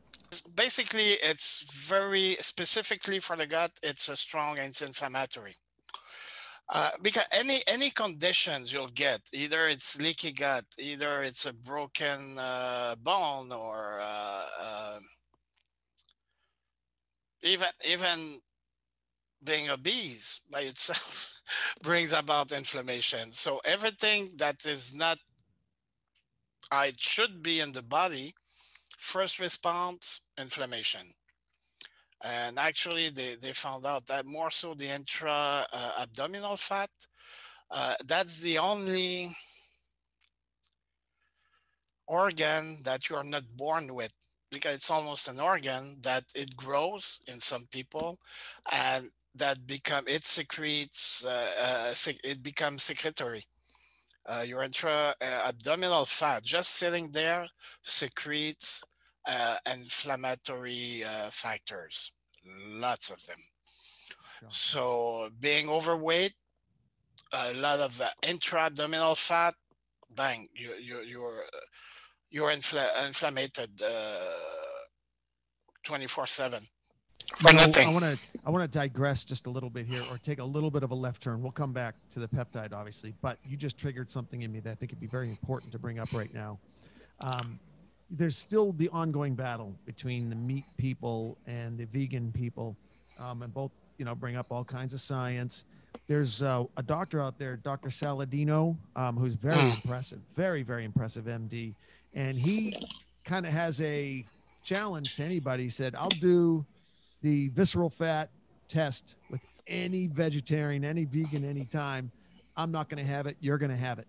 [0.57, 5.55] Basically, it's very specifically for the gut, it's a strong anti-inflammatory.
[6.68, 12.38] Uh, because any any conditions you'll get, either it's leaky gut, either it's a broken
[12.38, 14.98] uh, bone, or uh, uh
[17.43, 18.40] even even
[19.45, 21.32] being obese by itself
[21.82, 23.32] brings about inflammation.
[23.32, 25.18] So everything that is not
[26.72, 28.34] it should be in the body,
[28.97, 31.03] first response, inflammation.
[32.22, 36.90] And actually, they, they found out that more so the intra uh, abdominal fat,
[37.70, 39.36] uh, that's the only
[42.07, 44.12] organ that you are not born with
[44.53, 48.18] because it's almost an organ that it grows in some people
[48.70, 53.44] and that become it secretes uh, uh, it becomes secretory.
[54.26, 57.48] Uh, your intra uh, abdominal fat just sitting there
[57.82, 58.84] secretes
[59.26, 62.12] uh, inflammatory uh, factors
[62.68, 63.38] lots of them.
[64.48, 66.34] So being overweight
[67.32, 69.55] a lot of intra abdominal fat
[70.14, 71.44] bang you, you you're
[72.33, 73.61] you're infl- inflamed
[75.85, 76.62] 24 7
[77.37, 77.89] for nothing.
[77.89, 80.45] I want to I want to digress just a little bit here, or take a
[80.45, 81.43] little bit of a left turn.
[81.43, 84.70] We'll come back to the peptide, obviously, but you just triggered something in me that
[84.70, 86.59] I think would be very important to bring up right now.
[87.35, 87.61] Um,
[88.11, 92.76] there's still the ongoing battle between the meat people and the vegan people,
[93.18, 95.64] um, and both you know bring up all kinds of science.
[96.07, 97.91] There's uh, a doctor out there, Dr.
[97.91, 99.68] Saladino, um, who's very hmm.
[99.83, 101.74] impressive, very very impressive MD,
[102.14, 102.76] and he
[103.24, 104.24] kind of has a
[104.64, 105.64] challenge to anybody.
[105.64, 106.64] He said, "I'll do."
[107.22, 108.30] the visceral fat
[108.68, 112.10] test with any vegetarian, any vegan, anytime.
[112.56, 113.36] I'm not going to have it.
[113.40, 114.06] You're going to have it.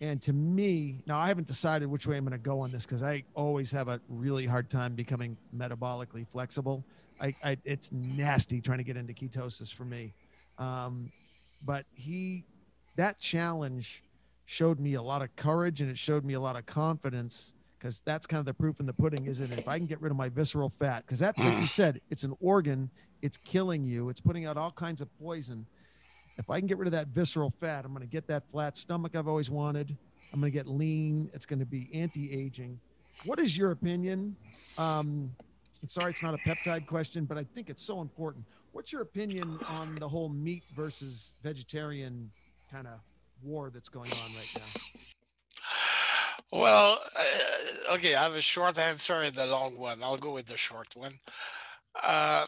[0.00, 2.84] And to me, now I haven't decided which way I'm going to go on this
[2.84, 6.84] because I always have a really hard time becoming metabolically flexible.
[7.20, 10.12] I, I, it's nasty trying to get into ketosis for me.
[10.58, 11.10] Um,
[11.64, 12.44] but he,
[12.96, 14.02] that challenge
[14.44, 18.00] showed me a lot of courage and it showed me a lot of confidence because
[18.04, 19.58] that's kind of the proof in the pudding, isn't it?
[19.58, 22.22] If I can get rid of my visceral fat, because that, like you said, it's
[22.22, 22.88] an organ,
[23.22, 25.66] it's killing you, it's putting out all kinds of poison.
[26.38, 28.76] If I can get rid of that visceral fat, I'm going to get that flat
[28.76, 29.96] stomach I've always wanted.
[30.32, 31.28] I'm going to get lean.
[31.34, 32.78] It's going to be anti-aging.
[33.24, 34.36] What is your opinion?
[34.78, 35.32] Um,
[35.86, 38.44] sorry, it's not a peptide question, but I think it's so important.
[38.70, 42.30] What's your opinion on the whole meat versus vegetarian
[42.70, 43.00] kind of
[43.44, 44.80] war that's going on right now?
[46.52, 49.98] Well, uh, okay, I have a short answer and a long one.
[50.02, 51.14] I'll go with the short one.
[52.04, 52.44] Uh,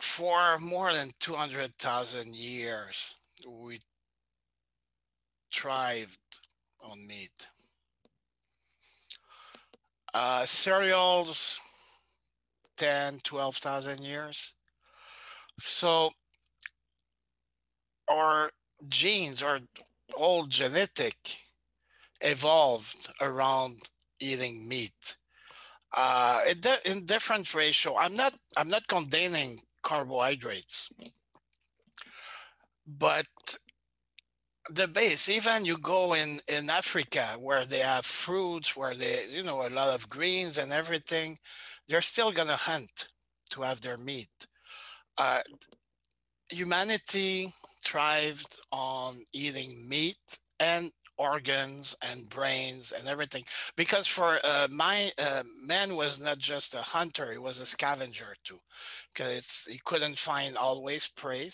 [0.00, 3.16] for more than 200,000 years,
[3.46, 3.80] we
[5.52, 6.18] thrived
[6.82, 7.48] on meat.
[10.14, 11.60] Uh, cereals,
[12.76, 14.54] 10, 12,000 years.
[15.58, 16.10] So,
[18.10, 18.50] our
[18.88, 19.60] genes are
[20.16, 21.16] all genetic
[22.20, 23.78] evolved around
[24.20, 25.18] eating meat
[25.96, 26.58] uh, in,
[26.92, 27.96] in different ratio.
[27.96, 30.90] I'm not I'm not condemning carbohydrates,
[32.86, 33.26] but
[34.70, 39.42] the base even you go in in africa where they have fruits where they you
[39.42, 41.38] know a lot of greens and everything
[41.88, 43.08] they're still gonna hunt
[43.50, 44.28] to have their meat
[45.18, 45.40] uh,
[46.50, 47.52] humanity
[47.82, 50.18] thrived on eating meat
[50.58, 53.44] and organs and brains and everything.
[53.76, 58.34] Because for uh, my uh, man was not just a hunter he was a scavenger
[58.44, 58.58] too.
[59.12, 61.50] Because he couldn't find always prey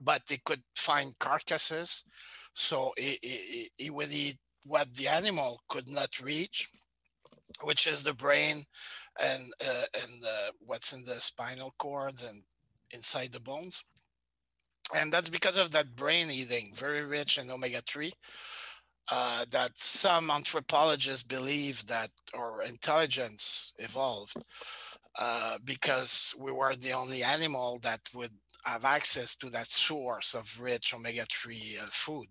[0.00, 2.04] but he could find carcasses.
[2.52, 6.68] So he, he, he would eat what the animal could not reach
[7.62, 8.62] which is the brain
[9.20, 12.42] and uh, and uh, what's in the spinal cords and
[12.92, 13.84] inside the bones
[14.94, 18.12] and that's because of that brain eating, very rich in omega three.
[19.12, 24.36] Uh, that some anthropologists believe that our intelligence evolved
[25.18, 28.30] uh, because we were the only animal that would
[28.64, 32.28] have access to that source of rich omega-3 uh, food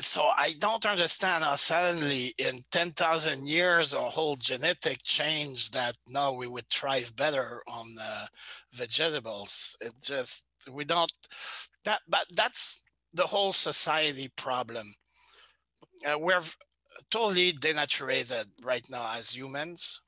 [0.00, 6.32] so I don't understand how suddenly in 10,000 years a whole genetic change that now
[6.32, 8.26] we would thrive better on uh,
[8.72, 9.76] vegetables.
[9.80, 11.12] It just, we don't,
[11.84, 12.82] that, but that's
[13.14, 14.94] the whole society problem.
[16.06, 16.42] Uh, we're
[17.10, 20.00] totally denaturated right now as humans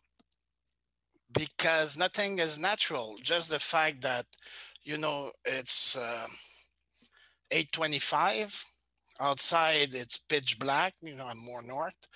[1.33, 3.17] because nothing is natural.
[3.23, 4.27] Just the fact that,
[4.85, 6.27] you know, it's uh,
[7.51, 8.65] 825
[9.21, 12.09] outside it's pitch black you know i'm more north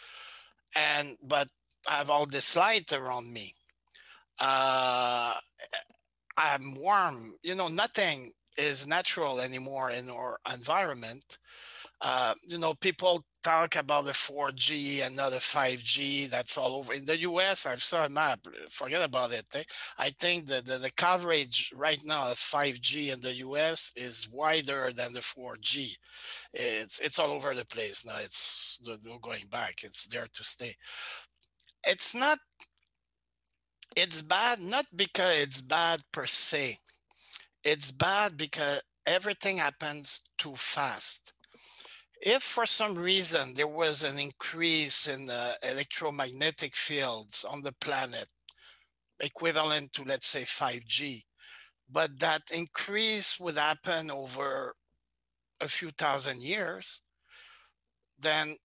[0.75, 1.49] and but
[1.89, 3.55] i have all this light around me
[4.41, 5.35] uh
[6.39, 11.39] i'm warm you know nothing is natural anymore in our environment
[12.01, 16.29] uh you know people talk about the 4G and not the 5G.
[16.29, 16.93] That's all over.
[16.93, 18.41] In the US, I've saw a map.
[18.71, 19.47] Forget about it.
[19.55, 19.63] Eh?
[19.99, 24.93] I think that the, the coverage right now of 5G in the US is wider
[24.95, 25.97] than the 4G.
[26.53, 28.19] It's it's all over the place now.
[28.21, 29.81] It's no going back.
[29.83, 30.77] It's there to stay.
[31.87, 32.39] It's not.
[34.03, 36.79] It's bad not because it's bad per se.
[37.65, 41.33] It's bad because everything happens too fast
[42.21, 48.27] if for some reason there was an increase in the electromagnetic fields on the planet,
[49.21, 51.23] equivalent to, let's say, 5G,
[51.91, 54.75] but that increase would happen over
[55.61, 57.03] a few thousand years,
[58.19, 58.57] then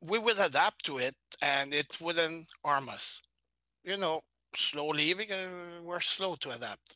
[0.00, 3.22] we would adapt to it and it wouldn't harm us.
[3.84, 4.20] You know,
[4.56, 5.48] slowly because
[5.82, 6.94] we're slow to adapt.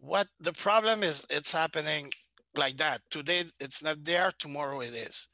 [0.00, 2.10] What the problem is, it's happening
[2.56, 3.02] like that.
[3.10, 5.28] Today it's not there, tomorrow it is.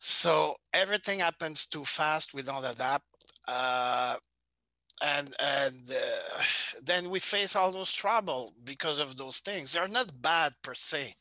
[0.00, 2.34] So everything happens too fast.
[2.34, 3.04] We don't adapt.
[3.48, 4.16] Uh,
[5.04, 6.42] and and uh,
[6.84, 9.72] then we face all those trouble because of those things.
[9.72, 11.14] They're not bad per se.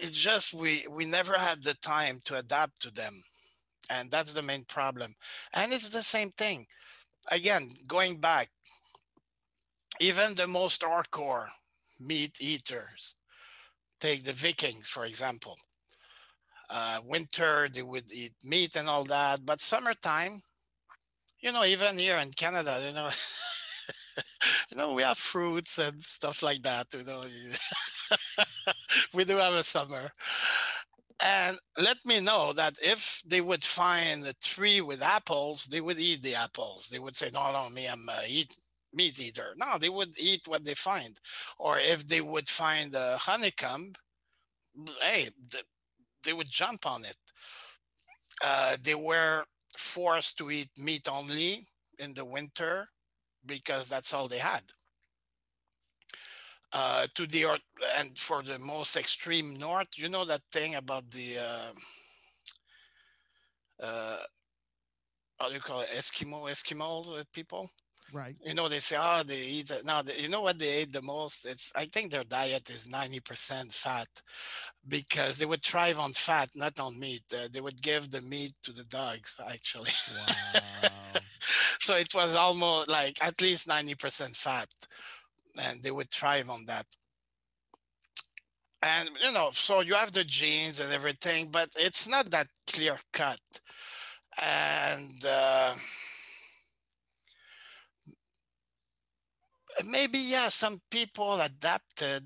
[0.00, 3.22] It's just we we never had the time to adapt to them,
[3.90, 5.14] and that's the main problem.
[5.52, 6.66] And it's the same thing.
[7.28, 8.50] Again, going back,
[10.00, 11.48] even the most hardcore
[12.00, 13.14] meat eaters
[14.00, 15.56] take the Vikings, for example.
[16.68, 20.40] Uh, winter, they would eat meat and all that, but summertime,
[21.40, 23.08] you know, even here in Canada, you know,
[24.70, 26.86] you know, we have fruits and stuff like that.
[26.94, 27.24] You know,
[29.14, 30.10] we do have a summer.
[31.22, 35.98] And let me know that if they would find a tree with apples, they would
[35.98, 36.88] eat the apples.
[36.88, 38.56] They would say, "No, no, me, I'm a eat
[38.92, 39.54] meat eater.
[39.56, 41.18] No, they would eat what they find.
[41.58, 43.94] Or if they would find a honeycomb,
[45.02, 45.30] hey,
[46.24, 47.16] they would jump on it.
[48.42, 49.44] Uh, they were
[49.76, 51.66] forced to eat meat only
[51.98, 52.86] in the winter
[53.46, 54.62] because that's all they had.
[56.72, 57.46] Uh, to the
[57.98, 61.72] and for the most extreme north, you know that thing about the uh,
[63.82, 64.16] uh,
[65.38, 67.68] how do you call it, Eskimo Eskimo people?
[68.12, 68.36] Right.
[68.44, 69.84] You know, they say, oh, they eat it.
[69.84, 71.46] Now, you know what they ate the most?
[71.46, 74.08] It's, I think their diet is 90% fat
[74.88, 77.22] because they would thrive on fat, not on meat.
[77.32, 79.90] Uh, they would give the meat to the dogs, actually.
[80.16, 80.60] Wow.
[81.80, 84.68] so it was almost like at least 90% fat.
[85.58, 86.86] And they would thrive on that.
[88.82, 92.96] And, you know, so you have the genes and everything, but it's not that clear
[93.12, 93.40] cut.
[94.40, 95.74] And, uh,
[99.86, 102.22] maybe yeah some people adapted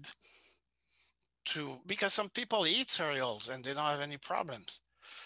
[1.45, 4.81] to because some people eat cereals and they don't have any problems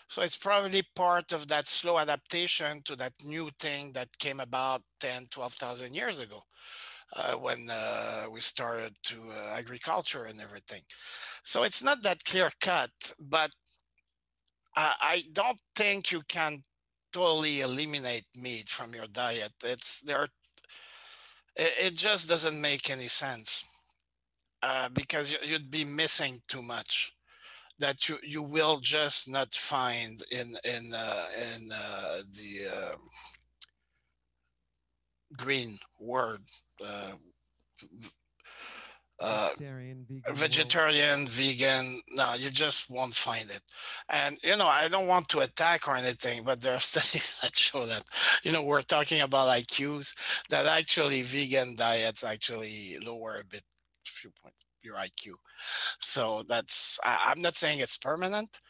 [0.08, 4.82] so it's probably part of that slow adaptation to that new thing that came about
[5.00, 6.42] 10 12,000 years ago
[7.16, 10.82] uh, when uh, we started to uh, agriculture and everything.
[11.42, 13.50] So it's not that clear cut but
[14.76, 16.62] I, I don't think you can
[17.12, 19.52] totally eliminate meat from your diet.
[19.64, 20.28] It's there
[21.56, 23.64] it, it just doesn't make any sense
[24.62, 27.12] uh, because you, would be missing too much
[27.78, 32.94] that you you will just not find in in uh, in uh, the uh,
[35.36, 36.42] green word
[36.84, 37.12] uh,
[39.20, 42.00] uh, vegetarian, vegan, vegetarian vegan.
[42.10, 43.62] No, you just won't find it.
[44.08, 47.56] And you know, I don't want to attack or anything, but there are studies that
[47.56, 48.02] show that
[48.42, 50.14] you know we're talking about IQs
[50.50, 53.62] that actually vegan diets actually lower a bit,
[54.06, 55.32] a few points your IQ.
[56.00, 58.60] So that's I, am not saying it's permanent,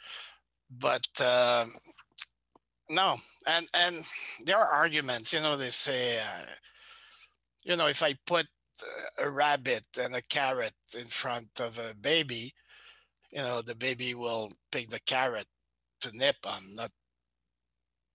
[0.71, 1.07] but.
[1.21, 1.67] Uh,
[2.91, 3.17] no,
[3.47, 4.05] and and
[4.45, 5.33] there are arguments.
[5.33, 6.45] You know, they say uh,
[7.65, 8.47] you know, if I put
[9.19, 12.55] a rabbit and a carrot in front of a baby,
[13.33, 15.47] you know, the baby will pick the carrot
[16.03, 16.91] to nip on, not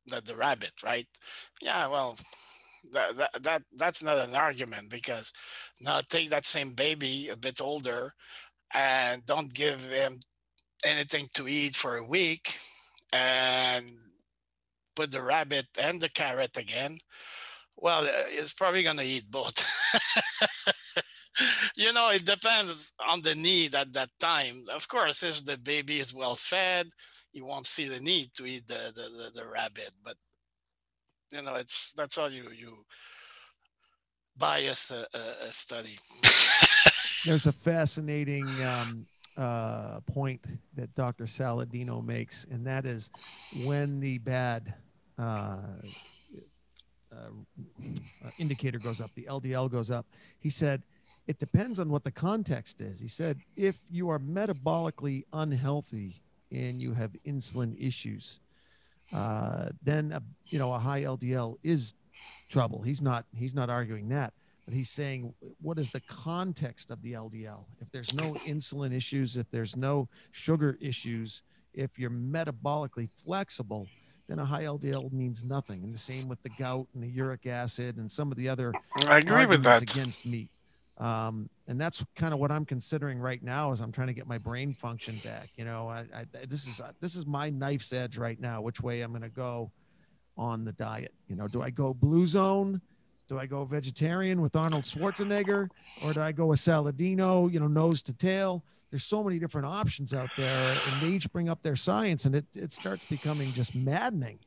[0.09, 1.07] not the rabbit, right?
[1.61, 2.17] Yeah, well,
[2.93, 5.31] that, that, that that's not an argument because
[5.81, 8.13] now take that same baby a bit older
[8.73, 10.19] and don't give him
[10.85, 12.55] anything to eat for a week
[13.13, 13.91] and
[14.95, 16.97] put the rabbit and the carrot again
[17.75, 19.57] well it's probably going to eat both.
[21.75, 24.65] You know it depends on the need at that time.
[24.73, 26.87] Of course if the baby is well fed
[27.31, 30.15] you won't see the need to eat the the, the, the rabbit but
[31.31, 32.85] you know it's that's all you you
[34.37, 35.97] bias a, a, a study.
[37.25, 43.09] There's a fascinating um, uh, point that dr saladino makes and that is
[43.65, 44.75] when the bad
[45.17, 45.57] uh,
[47.11, 50.05] uh, indicator goes up the ldl goes up
[50.39, 50.81] he said
[51.27, 56.81] it depends on what the context is he said if you are metabolically unhealthy and
[56.81, 58.39] you have insulin issues
[59.13, 61.93] uh, then a, you know a high LDL is
[62.49, 62.81] trouble.
[62.81, 64.33] He's not he's not arguing that,
[64.65, 67.65] but he's saying what is the context of the LDL?
[67.79, 71.43] If there's no insulin issues, if there's no sugar issues,
[71.73, 73.87] if you're metabolically flexible,
[74.27, 75.83] then a high LDL means nothing.
[75.83, 78.73] And the same with the gout and the uric acid and some of the other
[79.07, 80.49] I agree with that against meat.
[80.97, 84.27] Um, and that's kind of what I'm considering right now as I'm trying to get
[84.27, 85.49] my brain function back.
[85.57, 88.61] You know, I, I this is this is my knife's edge right now.
[88.61, 89.71] Which way I'm going to go
[90.37, 91.13] on the diet?
[91.27, 92.79] You know, do I go blue zone?
[93.27, 95.69] Do I go vegetarian with Arnold Schwarzenegger,
[96.05, 97.51] or do I go a Saladino?
[97.51, 98.63] You know, nose to tail.
[98.93, 102.35] There's so many different options out there, and they each bring up their science, and
[102.35, 104.37] it it starts becoming just maddening.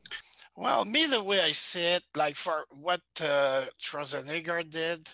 [0.55, 5.09] Well, me the way I see it, like for what uh, Schwarzenegger did,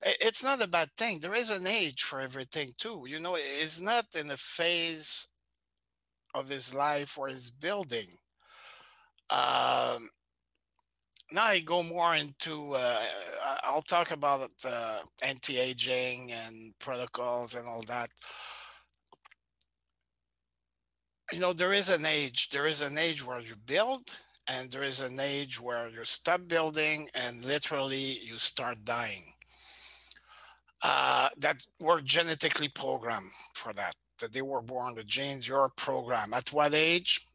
[0.00, 1.18] it's not a bad thing.
[1.18, 3.06] There is an age for everything too.
[3.08, 5.26] You know, it's not in a phase
[6.32, 8.10] of his life where he's building.
[9.28, 10.08] Um,
[11.32, 12.74] now I go more into.
[12.74, 13.00] Uh,
[13.62, 18.10] I'll talk about uh, anti-aging and protocols and all that.
[21.32, 22.50] You know, there is an age.
[22.50, 24.16] There is an age where you build,
[24.48, 29.24] and there is an age where you stop building, and literally you start dying
[30.82, 36.32] uh, that were genetically programmed for that, that they were born the genes, your program.
[36.32, 37.26] At what age?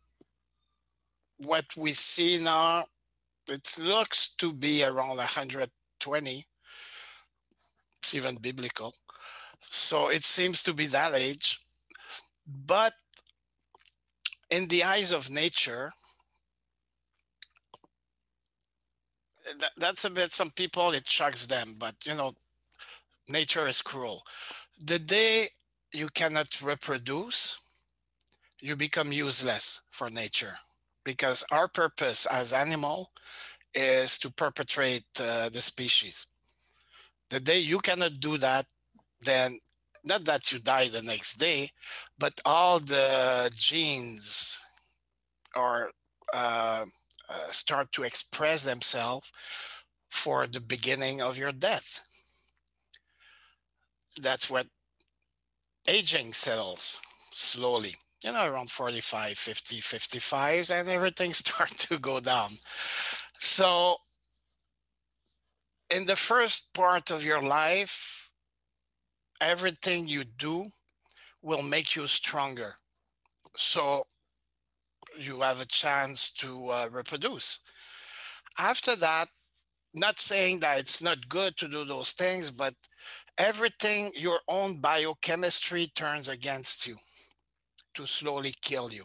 [1.38, 2.86] What we see now,
[3.52, 6.45] it looks to be around 120.
[7.99, 8.93] It's even biblical.
[9.62, 11.60] So it seems to be that age.
[12.66, 12.93] But
[14.49, 15.91] in the eyes of nature,
[19.60, 22.34] that, that's a bit some people it shocks them but you know
[23.28, 24.24] nature is cruel.
[24.84, 25.49] The day
[25.93, 27.60] you cannot reproduce,
[28.60, 30.58] you become useless for nature
[31.04, 33.12] because our purpose as animal
[33.74, 36.28] is to perpetuate uh, the species.
[37.30, 38.66] The day you cannot do that,
[39.22, 39.60] then
[40.04, 41.70] not that you die the next day,
[42.18, 44.58] but all the genes
[45.56, 45.89] are
[46.34, 46.86] uh,
[47.30, 49.32] uh, start to express themselves
[50.10, 52.04] for the beginning of your death
[54.20, 54.68] that's what
[55.88, 62.49] aging settles slowly you know around 45 50 55 and everything starts to go down.
[63.38, 63.97] So
[65.89, 68.30] in the first part of your life
[69.41, 70.67] everything you do
[71.41, 72.76] will make you stronger.
[73.55, 74.03] So
[75.17, 77.59] you have a chance to uh, reproduce.
[78.57, 79.30] After that
[79.93, 82.74] not saying that it's not good to do those things but
[83.38, 86.95] everything your own biochemistry turns against you
[87.94, 89.04] to slowly kill you.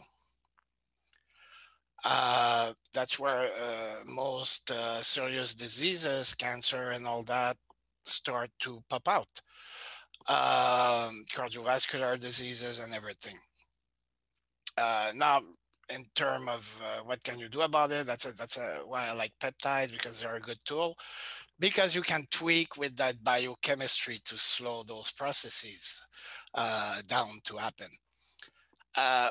[2.05, 7.57] Uh, that's where uh, most uh, serious diseases, cancer and all that,
[8.05, 9.41] start to pop out.
[10.29, 13.37] Um, cardiovascular diseases and everything.
[14.77, 15.41] Uh, now,
[15.93, 19.07] in terms of uh, what can you do about it, that's a, that's a, why
[19.07, 20.95] I like peptides because they're a good tool
[21.59, 26.03] because you can tweak with that biochemistry to slow those processes
[26.53, 27.87] uh, down to happen.
[28.95, 29.29] Uh,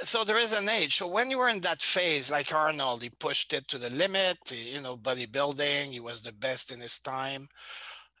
[0.00, 0.96] so there is an age.
[0.96, 4.38] So when you were in that phase, like Arnold, he pushed it to the limit,
[4.50, 7.48] you know, bodybuilding, he was the best in his time.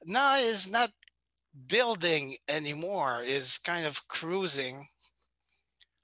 [0.04, 0.90] Now he's not
[1.68, 4.86] building anymore, is kind of cruising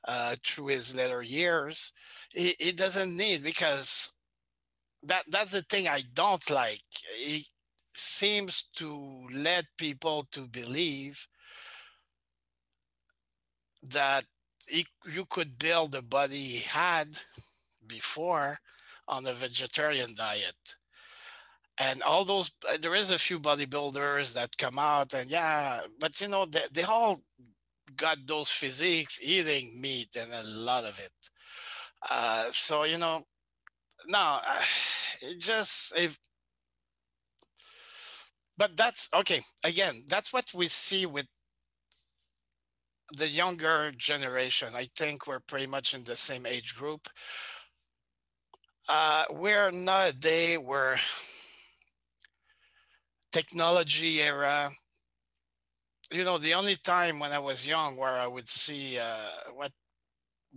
[0.07, 1.93] uh, through his later years.
[2.33, 4.15] He, he doesn't need because
[5.03, 6.83] that that's the thing I don't like.
[7.19, 7.47] He
[7.95, 11.27] seems to lead people to believe
[13.83, 14.25] that
[14.69, 17.19] he, you could build the body he had
[17.87, 18.61] before
[19.09, 20.77] on a vegetarian diet.
[21.79, 26.21] And all those uh, there is a few bodybuilders that come out and yeah but
[26.21, 27.21] you know they, they all
[27.97, 31.13] got those physiques eating meat and a lot of it.
[32.11, 33.25] Uh, so you know
[34.09, 34.41] no
[35.23, 36.19] it just if
[38.57, 41.27] but that's okay again that's what we see with
[43.17, 47.09] the younger generation i think we're pretty much in the same age group.
[48.89, 50.97] Uh, we're nowadays we're
[53.31, 54.71] technology era.
[56.11, 59.73] You know the only time when i was young where i would see uh, what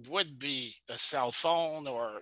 [0.09, 2.21] would be a cell phone or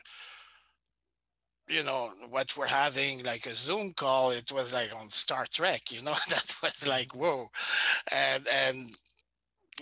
[1.67, 5.91] you know what we're having like a zoom call it was like on star trek
[5.91, 7.49] you know that was like whoa.
[8.11, 8.91] And and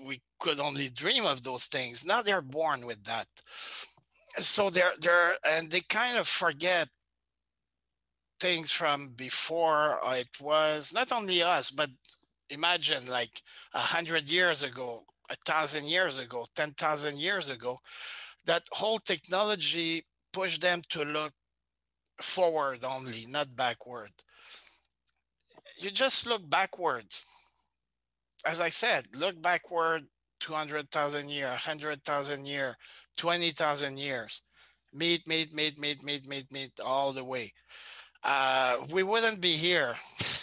[0.05, 2.05] we could only dream of those things.
[2.05, 3.27] Now they're born with that.
[4.37, 6.87] So they're they're and they kind of forget
[8.39, 11.91] things from before it was not only us but
[12.49, 13.41] imagine like
[13.75, 17.77] a hundred years ago a thousand years ago ten thousand years ago
[18.45, 21.33] that whole technology pushed them to look
[22.19, 24.11] forward only not backward.
[25.77, 27.25] You just look backwards
[28.45, 30.03] as i said look backward
[30.39, 32.75] 200,000 year 100,000 year
[33.17, 34.41] 20,000 years
[34.93, 37.53] meat meat meat meat meat meat meat all the way
[38.23, 39.95] uh, we wouldn't be here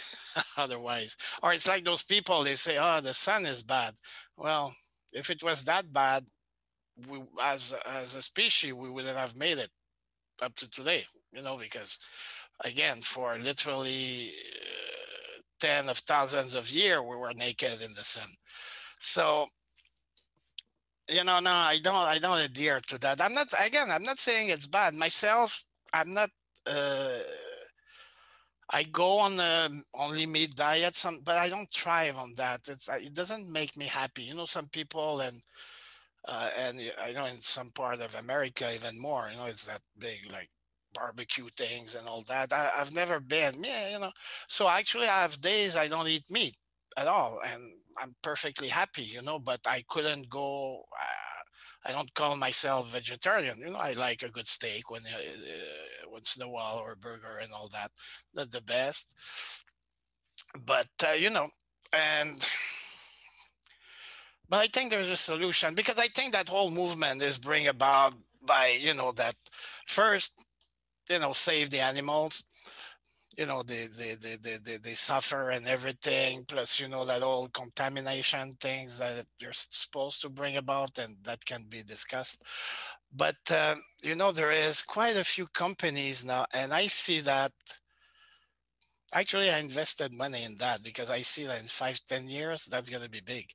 [0.57, 1.17] otherwise.
[1.41, 3.93] Or it's like those people, they say, oh, the sun is bad.
[4.37, 4.73] Well,
[5.13, 6.25] if it was that bad,
[7.09, 9.69] we, as, as a species, we wouldn't have made it
[10.41, 11.97] up to today, you know, because
[12.63, 14.33] again, for literally
[15.59, 18.29] 10 of thousands of years, we were naked in the sun.
[18.99, 19.47] So,
[21.07, 23.21] you know, no, I don't, I don't adhere to that.
[23.21, 25.63] I'm not, again, I'm not saying it's bad myself.
[25.93, 26.29] I'm not,
[26.67, 27.19] uh,
[28.71, 32.61] I go on the only meat diet, some, but I don't thrive on that.
[32.67, 34.23] It's, it doesn't make me happy.
[34.23, 35.41] You know, some people and
[36.27, 39.29] uh, and I know in some part of America even more.
[39.31, 40.49] You know, it's that big like
[40.93, 42.53] barbecue things and all that.
[42.53, 44.11] I, have never been, yeah, you know.
[44.47, 46.55] So actually, I have days I don't eat meat
[46.97, 47.61] at all, and
[47.97, 49.03] I'm perfectly happy.
[49.03, 50.83] You know, but I couldn't go.
[50.99, 53.57] Uh, I don't call myself vegetarian.
[53.59, 56.93] You know, I like a good steak when uh, uh, once in a while or
[56.93, 57.91] a burger and all that.
[58.33, 59.13] Not the best,
[60.65, 61.47] but uh, you know,
[61.93, 62.37] and
[64.49, 68.13] but I think there's a solution because I think that whole movement is bring about
[68.45, 69.35] by you know that
[69.85, 70.33] first,
[71.09, 72.45] you know, save the animals
[73.39, 77.47] you know they they, they they they suffer and everything plus you know that all
[77.47, 82.43] contamination things that you're supposed to bring about and that can be discussed.
[83.15, 87.53] But uh, you know there is quite a few companies now and i see that
[89.13, 92.89] actually i invested money in that because i see that in five ten years that's
[92.89, 93.45] going to be big.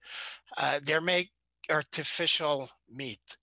[0.57, 1.30] Uh, they make
[1.70, 3.36] artificial meat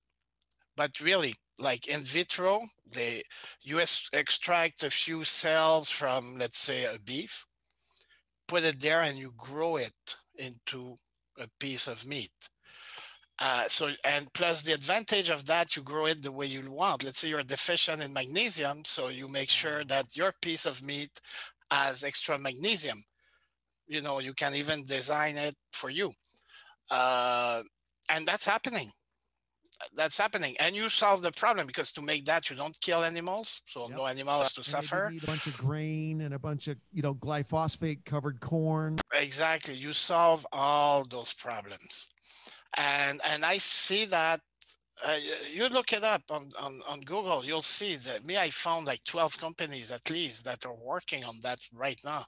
[0.76, 3.24] but really like in vitro, they
[3.64, 3.80] you
[4.14, 7.46] extract a few cells from, let's say, a beef,
[8.48, 10.96] put it there, and you grow it into
[11.40, 12.32] a piece of meat.
[13.40, 17.04] Uh, so and plus the advantage of that, you grow it the way you want.
[17.04, 21.12] Let's say you're deficient in magnesium, so you make sure that your piece of meat
[21.72, 23.04] has extra magnesium.
[23.88, 26.12] You know, you can even design it for you,
[26.90, 27.64] uh,
[28.10, 28.92] and that's happening
[29.96, 33.62] that's happening and you solve the problem because to make that you don't kill animals
[33.66, 33.98] so yep.
[33.98, 37.02] no animals to and suffer need a bunch of grain and a bunch of you
[37.02, 42.08] know glyphosate covered corn exactly you solve all those problems
[42.78, 44.40] and and i see that
[45.04, 45.18] uh,
[45.52, 49.04] you look it up on, on, on Google, you'll see that me, I found like
[49.04, 52.26] 12 companies at least that are working on that right now.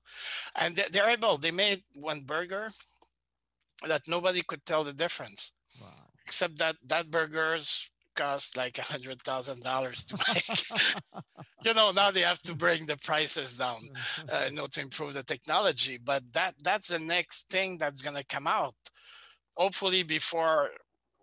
[0.56, 2.72] And they're able, they made one burger
[3.88, 5.52] that nobody could tell the difference.
[5.80, 10.48] Wow except that that burgers cost like a hundred thousand dollars to make.
[11.66, 13.80] you know, now they have to bring the prices down,
[14.32, 15.98] uh, you know, to improve the technology.
[16.04, 18.76] But that that's the next thing that's gonna come out.
[19.56, 20.70] Hopefully, before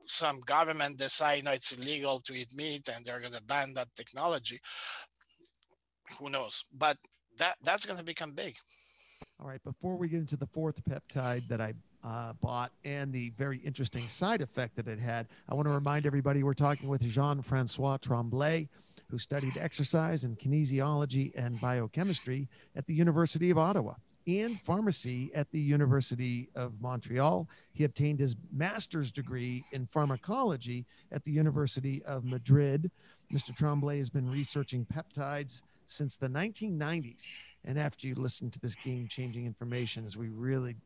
[0.07, 4.61] some government decide no, it's illegal to eat meat and they're gonna ban that technology.
[6.19, 6.65] Who knows?
[6.77, 6.99] But
[7.39, 8.57] that that's gonna become big.
[9.39, 9.63] All right.
[9.63, 11.75] Before we get into the fourth peptide that I
[12.05, 15.27] uh, bought and the very interesting side effect that it had.
[15.49, 18.69] I want to remind everybody we're talking with Jean Francois Tremblay,
[19.11, 23.95] who studied exercise and kinesiology and biochemistry at the University of Ottawa.
[24.27, 27.49] and pharmacy at the University of Montreal.
[27.73, 32.91] He obtained his master's degree in pharmacology at the University of Madrid.
[33.33, 33.57] Mr.
[33.57, 37.27] Tremblay has been researching peptides since the 1990s.
[37.65, 40.77] And after you listen to this game changing information, as we really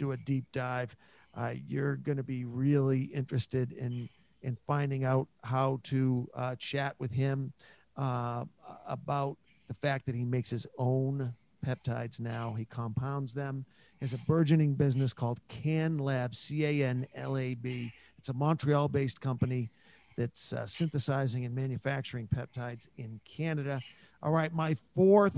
[0.00, 0.96] do a deep dive,
[1.34, 4.08] uh, you're going to be really interested in
[4.42, 7.52] in finding out how to uh, chat with him
[7.98, 8.44] uh,
[8.86, 9.36] about
[9.68, 11.34] the fact that he makes his own
[11.64, 12.54] peptides now.
[12.56, 13.66] He compounds them.
[13.98, 17.92] He has a burgeoning business called Can Lab, C A N L A B.
[18.18, 19.70] It's a Montreal based company
[20.16, 23.78] that's uh, synthesizing and manufacturing peptides in Canada.
[24.22, 25.36] All right, my fourth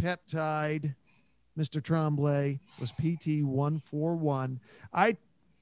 [0.00, 0.94] peptide,
[1.58, 1.82] Mr.
[1.82, 4.60] Tremblay, was PT 141.
[4.92, 5.16] I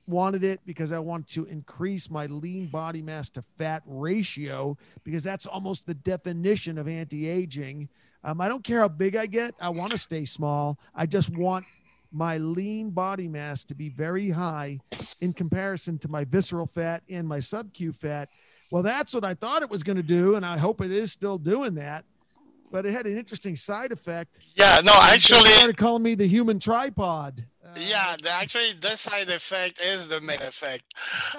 [0.07, 5.22] wanted it because I want to increase my lean body mass to fat ratio because
[5.22, 7.88] that's almost the definition of anti aging.
[8.24, 9.55] Um, I don't care how big I get.
[9.61, 10.78] I want to stay small.
[10.95, 11.64] I just want
[12.12, 14.78] my lean body mass to be very high
[15.20, 18.28] in comparison to my visceral fat and my sub-Q fat.
[18.70, 21.12] Well, that's what I thought it was going to do, and I hope it is
[21.12, 22.05] still doing that.
[22.73, 24.41] But it had an interesting side effect.
[24.55, 27.45] Yeah, no, actually, they started calling me the human tripod.
[27.62, 30.85] Uh, yeah, the, actually, the side effect is the main effect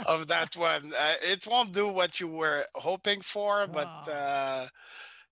[0.06, 0.94] of that one.
[0.94, 4.10] Uh, it won't do what you were hoping for, but.
[4.10, 4.68] Uh,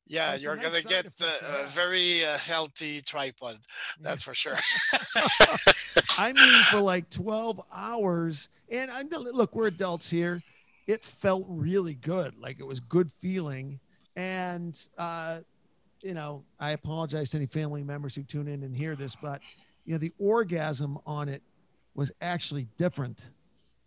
[0.07, 3.59] yeah, you're nice gonna get a, a very uh, healthy tripod.
[4.01, 4.57] That's for sure.
[6.17, 10.43] I mean, for like 12 hours, and I'm look, we're adults here.
[10.85, 13.79] It felt really good, like it was good feeling,
[14.17, 15.39] and uh,
[16.03, 19.41] you know, I apologize to any family members who tune in and hear this, but
[19.85, 21.41] you know, the orgasm on it
[21.95, 23.29] was actually different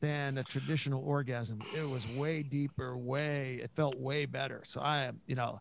[0.00, 1.58] than a traditional orgasm.
[1.76, 3.60] It was way deeper, way.
[3.62, 4.62] It felt way better.
[4.64, 5.60] So I am, you know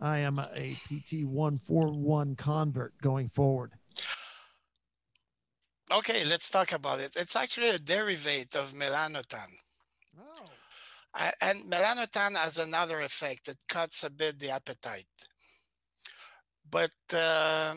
[0.00, 3.72] I am a PT 141 convert going forward.
[5.92, 7.14] Okay, let's talk about it.
[7.16, 9.48] It's actually a derivative of melanotan.
[10.18, 11.30] Oh.
[11.40, 13.48] And melanotan has another effect.
[13.48, 15.06] It cuts a bit the appetite,
[16.74, 17.72] but uh,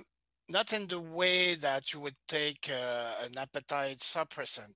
[0.49, 4.73] not in the way that you would take uh, an appetite suppressant.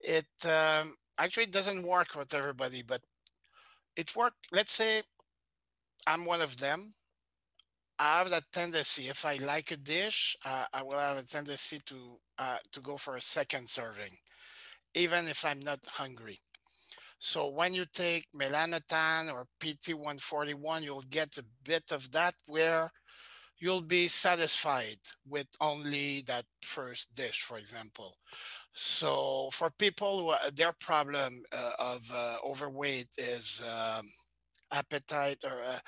[0.00, 3.02] It um, actually doesn't work with everybody, but
[3.94, 4.32] it work.
[4.52, 5.02] Let's say
[6.06, 6.94] I'm one of them.
[7.98, 9.10] I have that tendency.
[9.10, 12.96] If I like a dish, uh, I will have a tendency to uh, to go
[12.96, 14.16] for a second serving,
[14.94, 16.38] even if I'm not hungry.
[17.18, 22.90] So when you take melanotan or PT141, you'll get a bit of that where
[23.62, 24.98] you'll be satisfied
[25.28, 28.16] with only that first dish, for example.
[28.72, 34.10] So for people their problem uh, of uh, overweight is um,
[34.72, 35.78] appetite or uh,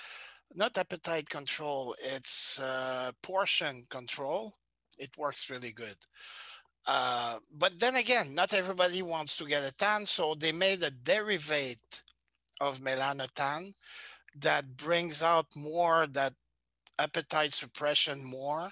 [0.55, 4.55] not appetite control, it's uh, portion control.
[4.97, 5.97] It works really good.
[6.87, 10.93] Uh, but then again, not everybody wants to get a tan, so they made a
[10.93, 12.03] derivative
[12.61, 13.75] of melanotan
[14.37, 16.35] that brings out more that
[16.99, 18.71] appetite suppression more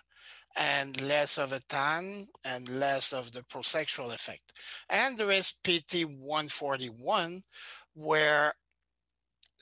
[0.57, 4.53] and less of a tan and less of the prosexual effect.
[4.91, 7.43] And there is PT 141
[7.95, 8.55] where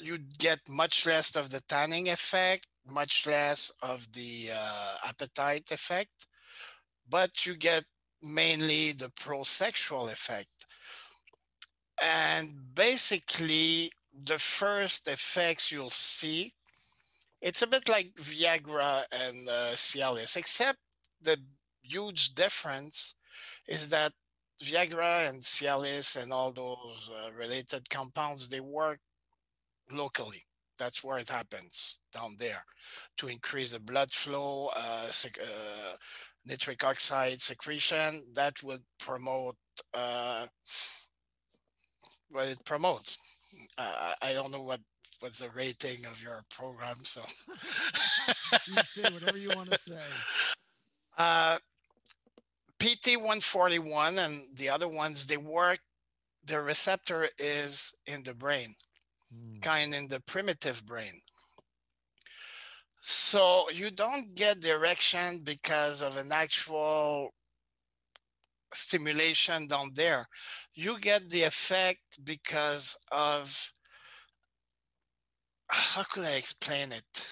[0.01, 6.27] you get much less of the tanning effect, much less of the uh, appetite effect,
[7.09, 7.85] but you get
[8.23, 10.49] mainly the prosexual effect.
[12.03, 13.93] And basically,
[14.25, 16.55] the first effects you'll see,
[17.41, 20.79] it's a bit like Viagra and uh, Cialis, except
[21.23, 21.39] the
[21.83, 23.15] huge difference
[23.67, 24.13] is that
[24.63, 28.99] Viagra and Cialis and all those uh, related compounds, they work
[29.91, 30.45] locally.
[30.79, 32.65] That's where it happens down there
[33.19, 35.93] to increase the blood flow, uh, uh,
[36.47, 38.25] nitric oxide secretion.
[38.35, 39.57] That would promote
[39.93, 40.47] uh,
[42.31, 43.19] what it promotes.
[43.79, 44.81] I don't know what
[45.21, 47.23] what's the rating of your program, so
[48.67, 49.95] you say whatever you want to say.
[51.19, 51.59] Uh,
[52.79, 55.81] PT 141 and the other ones, they work.
[56.47, 58.75] The receptor is in the brain
[59.35, 59.61] mm.
[59.63, 61.21] kind in the primitive brain.
[63.01, 67.31] So you don't get direction because of an actual
[68.73, 70.29] stimulation down there.
[70.75, 73.73] You get the effect because of,
[75.71, 77.29] how could I explain it?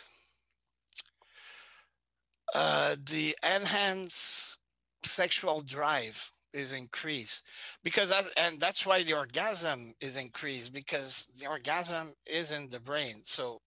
[2.55, 4.59] Uh, the enhanced
[5.05, 7.45] sexual drive is increased
[7.85, 12.81] because that and that's why the orgasm is increased because the orgasm is in the
[12.81, 13.61] brain so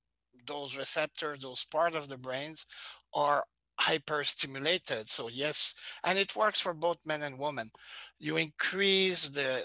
[0.48, 2.66] those receptors those part of the brains
[3.14, 3.44] are
[3.82, 5.10] hyperstimulated.
[5.10, 7.72] So yes, and it works for both men and women.
[8.20, 9.64] You increase the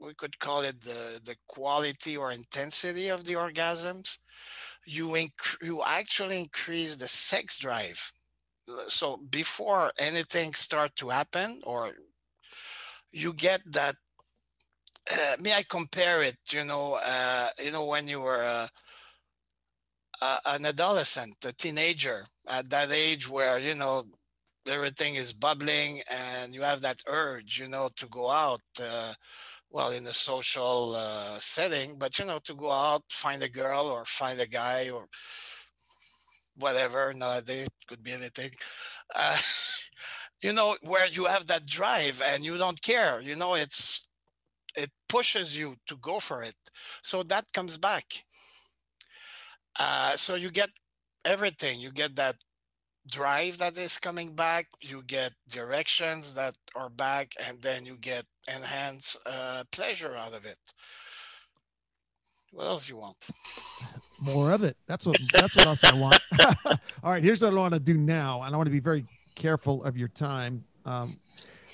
[0.00, 4.18] we could call it the the quality or intensity of the orgasms.
[4.86, 8.12] You inc- you actually increase the sex drive.
[8.88, 11.92] So before anything start to happen, or
[13.12, 13.94] you get that.
[15.10, 16.36] Uh, may I compare it?
[16.52, 18.44] You know, uh, you know when you were.
[18.44, 18.68] Uh,
[20.20, 24.04] uh, an adolescent, a teenager at that age where, you know,
[24.66, 29.14] everything is bubbling and you have that urge, you know, to go out, uh,
[29.70, 33.86] well, in a social uh, setting, but, you know, to go out, find a girl
[33.86, 35.06] or find a guy or
[36.56, 38.50] whatever, nowadays, it could be anything.
[39.14, 39.38] Uh,
[40.42, 44.06] you know, where you have that drive and you don't care, you know, it's,
[44.76, 46.54] it pushes you to go for it.
[47.02, 48.24] So that comes back
[49.78, 50.70] uh, so you get
[51.24, 51.80] everything.
[51.80, 52.36] You get that
[53.10, 54.66] drive that is coming back.
[54.80, 60.44] You get directions that are back, and then you get enhanced uh, pleasure out of
[60.46, 60.58] it.
[62.52, 63.28] What else you want?
[64.22, 64.76] More of it.
[64.86, 65.18] That's what.
[65.32, 66.18] That's what else I want.
[67.04, 67.22] All right.
[67.22, 69.96] Here's what I want to do now, and I want to be very careful of
[69.96, 70.64] your time.
[70.84, 71.18] Um,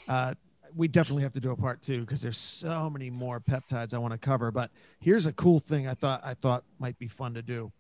[0.09, 0.35] uh,
[0.75, 3.99] we definitely have to do a part two because there's so many more peptides I
[3.99, 4.51] want to cover.
[4.51, 4.71] But
[5.01, 7.73] here's a cool thing I thought I thought might be fun to do.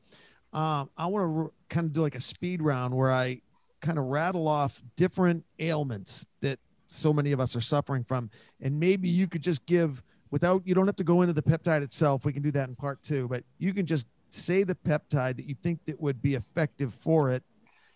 [0.52, 3.40] Um, I want to r- kind of do like a speed round where I
[3.80, 8.30] kind of rattle off different ailments that so many of us are suffering from,
[8.60, 11.82] and maybe you could just give without you don't have to go into the peptide
[11.82, 12.24] itself.
[12.24, 15.46] We can do that in part two, but you can just say the peptide that
[15.46, 17.42] you think that would be effective for it.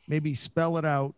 [0.07, 1.15] Maybe spell it out,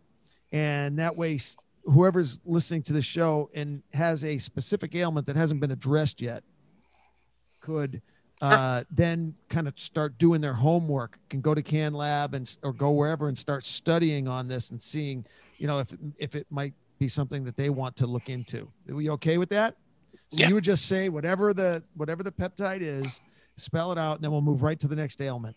[0.53, 1.39] and that way
[1.85, 6.43] whoever's listening to the show and has a specific ailment that hasn't been addressed yet
[7.61, 8.01] could
[8.41, 12.91] uh, then kind of start doing their homework can go to Canlab and or go
[12.91, 15.25] wherever and start studying on this and seeing
[15.59, 18.95] you know if if it might be something that they want to look into are
[18.95, 19.75] we okay with that
[20.29, 20.49] so yeah.
[20.49, 23.21] you would just say whatever the whatever the peptide is
[23.57, 25.57] spell it out and then we'll move right to the next ailment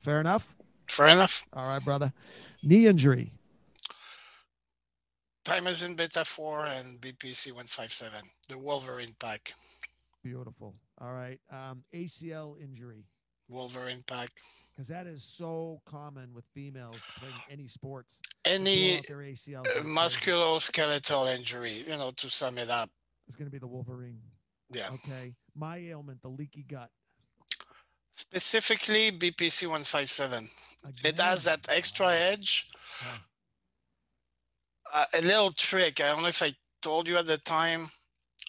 [0.00, 0.56] fair enough
[0.88, 2.12] fair enough all right brother
[2.64, 3.30] knee injury
[5.44, 8.20] Thymosin beta 4 and BPC 157,
[8.50, 9.54] the Wolverine pack.
[10.22, 10.74] Beautiful.
[11.00, 11.40] All right.
[11.50, 13.06] Um, ACL injury.
[13.48, 14.30] Wolverine pack.
[14.74, 18.20] Because that is so common with females playing any sports.
[18.44, 19.02] Any uh,
[19.82, 22.90] musculoskeletal injury, you know, to sum it up.
[23.26, 24.20] It's going to be the Wolverine.
[24.72, 24.90] Yeah.
[24.92, 25.34] Okay.
[25.56, 26.90] My ailment, the leaky gut.
[28.12, 30.48] Specifically, BPC 157.
[31.04, 32.66] It has that extra edge.
[34.92, 36.00] Uh, a little trick.
[36.00, 37.88] I don't know if I told you at the time.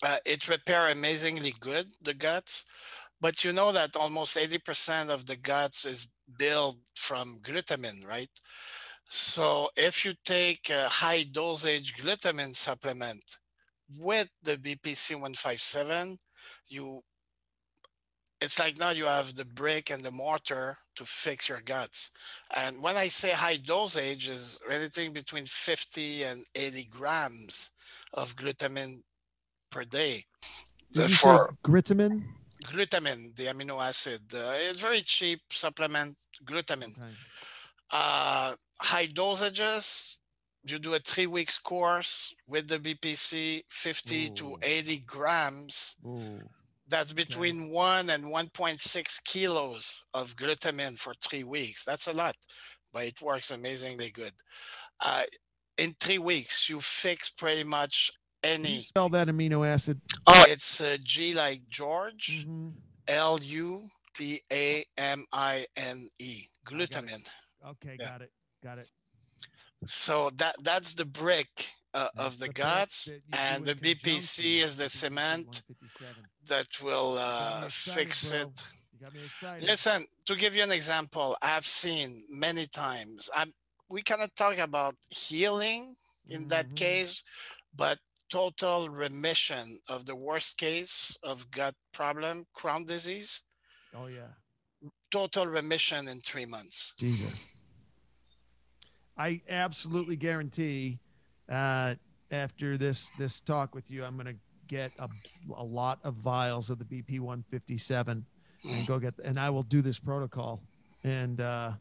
[0.02, 2.66] Uh, it repair amazingly good the guts,
[3.22, 6.08] but you know that almost 80% of the guts is
[6.38, 8.30] built from glutamine, right?
[9.10, 13.24] So if you take a high dosage glutamine supplement
[13.98, 16.18] with the BPC 157,
[16.70, 17.02] you
[18.42, 22.12] it's like now you have the brick and the mortar to fix your guts.
[22.56, 27.72] And when I say high dosage is anything between 50 and 80 grams
[28.14, 29.02] of glutamine
[29.70, 30.24] per day.
[30.94, 32.24] Did for glutamine?
[32.66, 34.22] Glutamine, the amino acid.
[34.34, 36.98] Uh, it's very cheap supplement, glutamine.
[36.98, 37.16] Okay.
[37.92, 40.18] Uh, high dosages,
[40.64, 44.30] you do a three weeks course with the BPC, 50 Ooh.
[44.30, 45.96] to 80 grams.
[46.06, 46.42] Ooh
[46.90, 47.72] that's between okay.
[47.72, 51.86] 1 and 1.6 kilos of glutamine for three weeks.
[51.86, 52.36] That's a lot,
[52.92, 54.34] but it works amazingly good.
[55.00, 55.24] Uh,
[55.78, 58.12] in three weeks, you fix pretty much
[58.44, 58.80] any.
[58.80, 60.00] spell that amino acid.
[60.28, 62.70] Oh, it's uh, G like George, mm-hmm.
[63.08, 67.28] L U T A M I N E, glutamine.
[67.68, 68.06] Okay, yeah.
[68.06, 68.32] got it.
[68.64, 68.92] Got it.
[69.86, 74.90] So that that's the brick uh, of the, the guts, and the BPC is the
[74.90, 75.62] cement
[76.48, 78.50] that will uh, fix it.
[79.62, 83.30] Listen, to give you an example, I've seen many times.
[83.36, 83.54] I'm,
[83.90, 85.96] we cannot talk about healing
[86.28, 86.48] in mm-hmm.
[86.50, 87.24] that case,
[87.76, 87.98] but
[88.30, 93.44] total remission of the worst case of gut problem, Crohn disease.
[93.96, 94.34] Oh yeah.
[95.12, 96.94] Total remission in three months.
[96.98, 97.58] Jesus.
[99.18, 101.00] I absolutely guarantee
[101.50, 101.96] uh,
[102.32, 105.10] after this this talk with you, I'm going to get a,
[105.56, 108.26] a lot of vials of the BP 157
[108.64, 110.62] and go get, and I will do this protocol
[111.04, 111.72] and uh,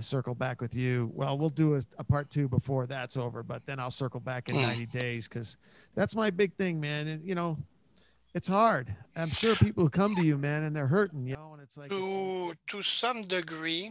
[0.00, 1.10] circle back with you.
[1.14, 4.48] Well, we'll do a, a, part two before that's over, but then I'll circle back
[4.48, 5.56] in 90 days because
[5.94, 7.08] that's my big thing, man.
[7.08, 7.58] And you know,
[8.34, 8.94] it's hard.
[9.16, 11.90] I'm sure people come to you, man, and they're hurting, you know, and it's like
[11.90, 13.90] to to some degree,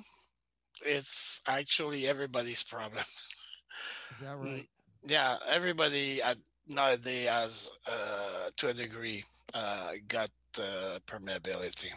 [0.86, 3.04] it's actually everybody's problem.
[4.12, 4.68] Is that right?
[5.04, 6.38] Yeah, everybody at
[6.70, 10.30] nowadays has, uh, to a degree, uh, got
[10.60, 11.92] uh, permeability.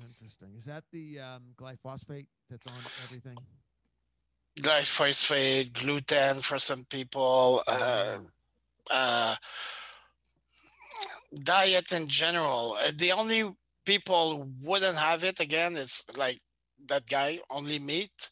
[0.00, 0.48] Interesting.
[0.56, 3.38] Is that the um, glyphosate that's on everything?
[4.60, 8.18] Glyphosate, gluten for some people, uh,
[8.90, 9.36] uh,
[11.42, 12.76] diet in general.
[12.80, 13.50] Uh, The only
[13.84, 16.40] people wouldn't have it again is like
[16.86, 18.30] that guy, only meat.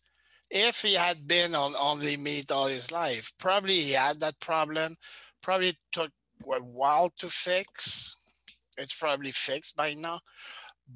[0.51, 4.97] If he had been on only meat all his life, probably he had that problem.
[5.43, 6.11] Probably took
[6.45, 8.17] a while to fix.
[8.79, 10.21] It's probably fixed by now,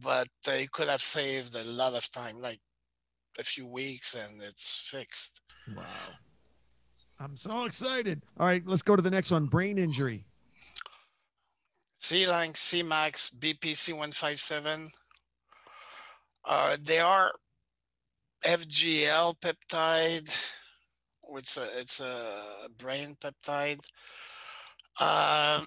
[0.02, 2.60] but they could have saved a lot of time, like
[3.39, 5.43] a few weeks, and it's fixed.
[5.77, 5.85] Wow.
[7.18, 8.23] I'm so excited.
[8.39, 9.47] All right, let's go to the next one.
[9.47, 10.24] Brain injury.
[12.01, 14.89] Selank, Semax, BPC157.
[16.44, 17.32] Uh, they are
[18.44, 20.32] FGL peptide.
[21.35, 23.81] It's a, it's a brain peptide.
[25.01, 25.66] Um,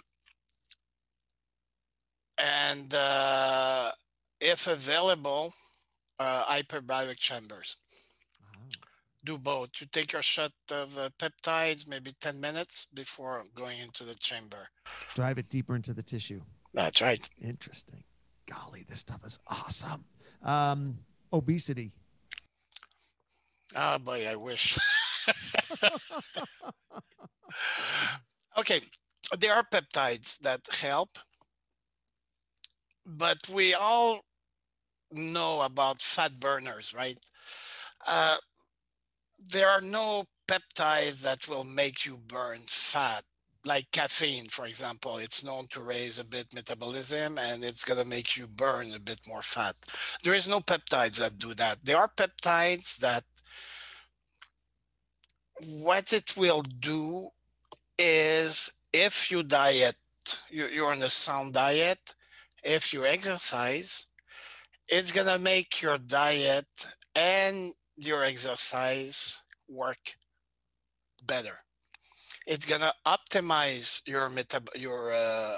[2.38, 3.92] and uh,
[4.42, 5.54] if available,
[6.20, 7.78] uh, hyperbaric chambers.
[9.26, 9.70] Do both.
[9.80, 14.70] You take your shot of uh, peptides, maybe 10 minutes before going into the chamber.
[15.14, 16.42] Drive it deeper into the tissue.
[16.74, 17.30] That's right.
[17.42, 18.04] Interesting.
[18.50, 20.06] Golly, this stuff is awesome.
[20.44, 21.00] Um,
[21.34, 21.92] obesity.
[23.76, 24.80] Oh boy, I wish.
[28.58, 28.82] okay,
[29.38, 31.20] there are peptides that help,
[33.06, 34.22] but we all
[35.12, 37.18] know about fat burners, right?
[38.08, 38.38] Uh,
[39.52, 43.24] there are no peptides that will make you burn fat
[43.66, 45.18] like caffeine for example.
[45.18, 49.00] It's known to raise a bit metabolism and it's going to make you burn a
[49.00, 49.76] bit more fat.
[50.24, 51.84] There is no peptides that do that.
[51.84, 53.24] There are peptides that
[55.62, 57.30] what it will do
[57.98, 59.96] is if you diet
[60.50, 62.16] you, you're on a sound diet
[62.64, 64.08] if you exercise
[64.92, 66.68] it's going to make your diet
[67.16, 70.14] and your exercise work
[71.26, 71.58] better.
[72.48, 75.58] It's gonna optimize your metab- your uh,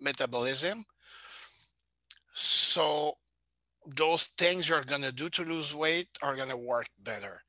[0.00, 0.84] metabolism.
[2.32, 3.14] So
[3.86, 7.40] those things you're gonna do to lose weight are gonna work better.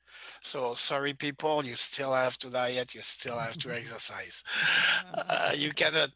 [0.41, 2.95] So sorry, people, you still have to diet.
[2.95, 4.43] You still have to exercise.
[5.13, 6.09] Uh, you cannot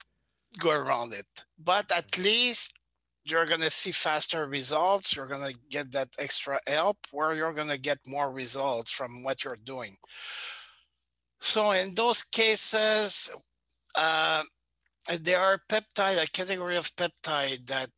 [0.60, 1.28] go around it.
[1.58, 2.74] But at least
[3.26, 5.16] you're going to see faster results.
[5.16, 9.24] You're going to get that extra help where you're going to get more results from
[9.24, 9.98] what you're doing.
[11.40, 13.32] So in those cases,
[13.96, 14.44] uh,
[15.22, 17.90] there are peptide, a category of peptide that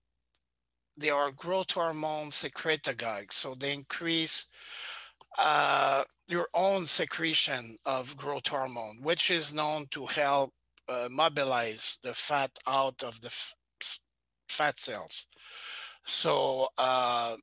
[0.97, 3.33] they are growth hormone secretagogues.
[3.33, 4.47] So they increase
[5.37, 10.51] uh, your own secretion of growth hormone, which is known to help
[10.89, 13.29] uh, mobilize the fat out of the
[14.57, 15.27] fat cells.
[16.05, 17.35] So, uh,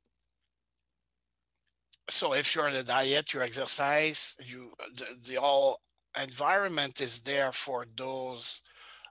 [2.09, 4.61] so if you're on a diet, you exercise, you
[4.97, 5.79] the, the whole
[6.21, 8.61] environment is there for those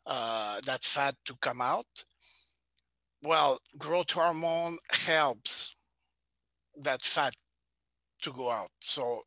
[0.06, 1.93] uh, that fat to come out.
[3.22, 5.76] Well, growth hormone helps
[6.82, 7.35] that fat
[8.22, 8.70] to go out.
[8.81, 9.22] So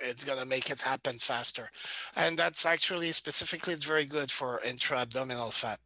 [0.00, 1.70] it's going to make it happen faster.
[2.16, 5.80] And that's actually specifically, it's very good for intra-abdominal fat.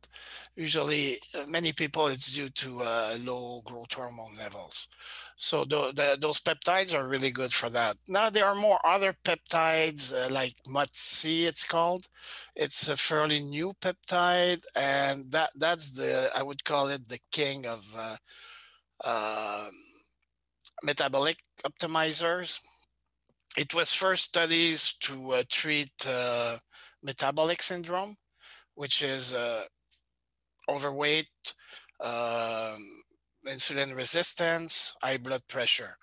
[0.56, 4.88] Usually, uh, many people, it's due to uh, low growth hormone levels.
[5.36, 7.96] So those peptides are really good for that.
[8.08, 12.06] Now there are more other peptides uh, like MOTS-c, it's called.
[12.54, 17.66] It's a fairly new peptide, and that that's the I would call it the king
[17.66, 18.16] of uh,
[19.04, 19.68] uh,
[20.82, 22.60] metabolic optimizers
[23.56, 26.58] it was first studies to uh, treat uh,
[27.02, 28.16] metabolic syndrome,
[28.74, 29.34] which is
[30.68, 31.54] overweight,
[32.00, 32.78] um,
[33.46, 35.96] insulin resistance, high blood pressure.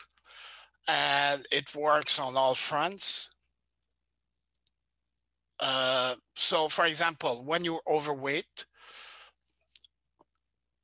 [0.88, 3.30] And it works on all fronts.
[5.60, 8.66] Uh, so, for example, when you're overweight,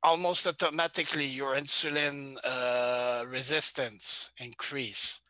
[0.02, 5.20] almost automatically your insulin uh, resistance increase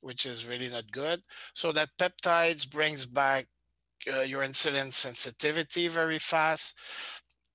[0.00, 1.22] which is really not good.
[1.54, 3.46] So that peptides brings back
[4.12, 6.74] uh, your insulin sensitivity very fast.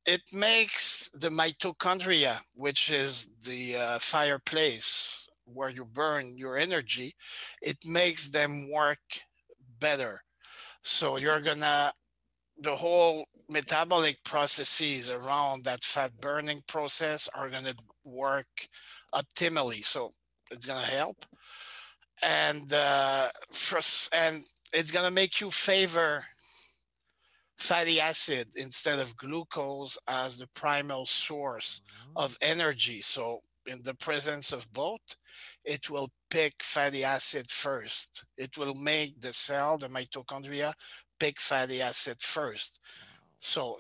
[0.06, 7.16] It makes the mitochondria, which is the uh, fireplace where you burn your energy,
[7.62, 9.00] it makes them work
[9.80, 10.22] better.
[10.82, 11.92] So you're gonna,
[12.60, 18.68] the whole metabolic processes around that fat burning process are gonna work
[19.14, 19.86] optimally.
[19.86, 20.12] So
[20.52, 21.18] it's gonna help
[22.22, 23.30] and uh,
[24.14, 26.24] and it's gonna make you favor
[27.64, 32.18] fatty acid instead of glucose as the primal source mm-hmm.
[32.18, 33.00] of energy.
[33.00, 35.16] So in the presence of both,
[35.64, 38.26] it will pick fatty acid first.
[38.38, 40.74] It will make the cell, the mitochondria,
[41.20, 42.82] pick fatty acid first.
[43.38, 43.80] So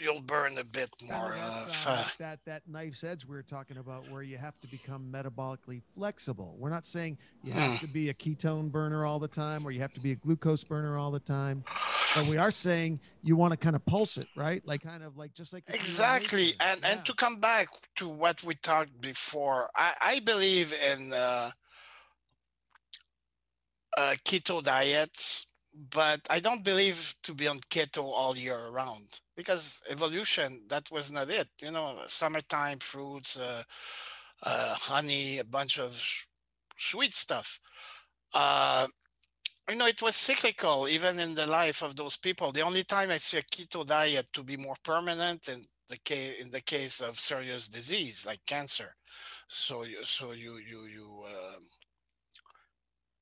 [0.00, 2.12] you'll burn a bit more uh, fat.
[2.18, 6.56] that that knife's edge we were talking about, where you have to become metabolically flexible.
[6.58, 7.76] We're not saying you have Hmm.
[7.86, 10.64] to be a ketone burner all the time, or you have to be a glucose
[10.64, 11.64] burner all the time.
[12.14, 14.66] But we are saying you want to kind of pulse it, right?
[14.66, 18.54] Like kind of like just like Exactly, and and to come back to what we
[18.56, 21.50] talked before, I, I believe in uh,
[23.96, 25.46] uh, keto diets,
[25.90, 31.10] but I don't believe to be on keto all year around because evolution that was
[31.12, 31.48] not it.
[31.62, 33.62] You know, summertime fruits, uh,
[34.42, 36.26] uh, honey, a bunch of s-
[36.76, 37.60] sweet stuff.
[38.34, 38.88] Uh,
[39.70, 42.52] you know, it was cyclical even in the life of those people.
[42.52, 46.40] The only time I see a keto diet to be more permanent in the case
[46.40, 48.96] in the case of serious disease like cancer.
[49.48, 51.58] So you so you you you uh,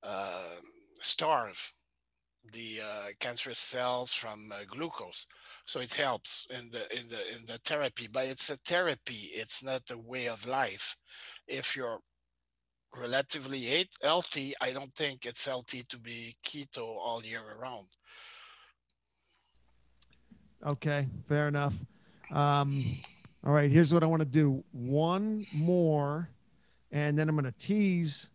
[0.02, 0.56] uh,
[1.00, 1.72] starve
[2.52, 5.26] the uh, cancerous cells from uh, glucose.
[5.64, 9.30] So it helps in the in the in the therapy, but it's a therapy.
[9.34, 10.96] It's not a way of life.
[11.46, 12.00] If you're
[12.94, 17.86] relatively healthy, I don't think it's healthy to be keto all year around.
[20.64, 21.74] Okay, fair enough.
[22.32, 22.82] Um,
[23.44, 26.28] all right, here's what I want to do: one more,
[26.90, 28.30] and then I'm going to tease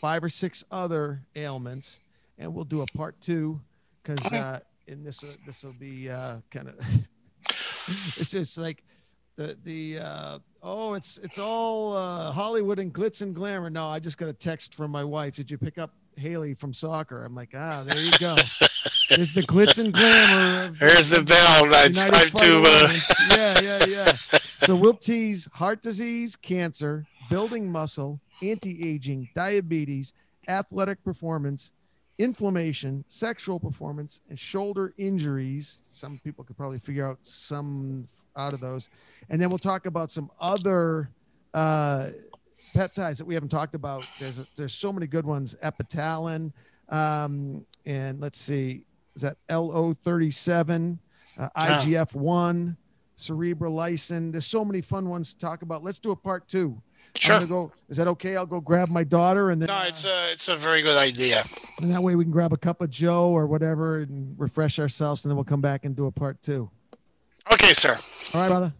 [0.00, 2.00] five or six other ailments,
[2.38, 3.60] and we'll do a part two
[4.02, 6.74] because uh, in this uh, this will be uh, kind of
[7.88, 8.84] it's just like
[9.36, 13.70] the the uh, oh it's it's all uh, Hollywood and glitz and glamour.
[13.70, 15.36] No, I just got a text from my wife.
[15.36, 17.24] Did you pick up Haley from soccer?
[17.24, 18.34] I'm like, ah, there you go.
[19.10, 20.68] There's the glitz and glamour.
[20.68, 21.66] Of, Here's the bell.
[21.84, 22.62] It's time to.
[22.66, 24.38] Uh, yeah, yeah, yeah.
[24.58, 30.14] So we'll tease heart disease, cancer, building muscle, anti-aging, diabetes,
[30.48, 31.72] athletic performance,
[32.18, 35.80] inflammation, sexual performance, and shoulder injuries.
[35.88, 38.88] Some people could probably figure out some out of those.
[39.30, 41.10] And then we'll talk about some other
[41.54, 42.10] uh,
[42.74, 44.04] peptides that we haven't talked about.
[44.20, 45.54] There's there's so many good ones.
[45.62, 46.52] Epitalin,
[46.90, 48.84] um, and let's see,
[49.14, 50.98] is that LL-37,
[51.38, 51.80] uh, Yeah.
[51.80, 52.76] IGF1,
[53.16, 54.32] cerebrolysin.
[54.32, 55.82] There's so many fun ones to talk about.
[55.82, 56.80] Let's do a part two.
[57.24, 57.46] I'm sure.
[57.48, 57.72] go.
[57.88, 58.36] Is that okay?
[58.36, 60.96] I'll go grab my daughter, and then No, uh, it's a it's a very good
[60.96, 61.42] idea.
[61.80, 65.24] and that way we can grab a cup of Joe or whatever and refresh ourselves,
[65.24, 66.70] and then we'll come back and do a part two.
[67.52, 67.96] Okay, sir.
[68.34, 68.72] All right, brother.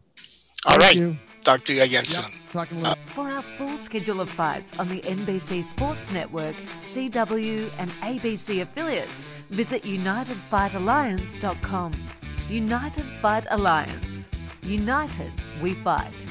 [0.67, 0.97] All Thank right.
[0.97, 1.17] you.
[1.43, 2.07] Talk to you again Yep.
[2.07, 2.41] soon.
[2.51, 2.97] Talking a.
[3.15, 6.57] For our full schedule of fights on the NBC Sports Network,
[6.93, 11.93] CW, and ABC affiliates, visit UnitedFightAlliance.com.
[12.49, 14.27] United Fight Alliance.
[14.63, 15.33] United,
[15.63, 16.25] we fight.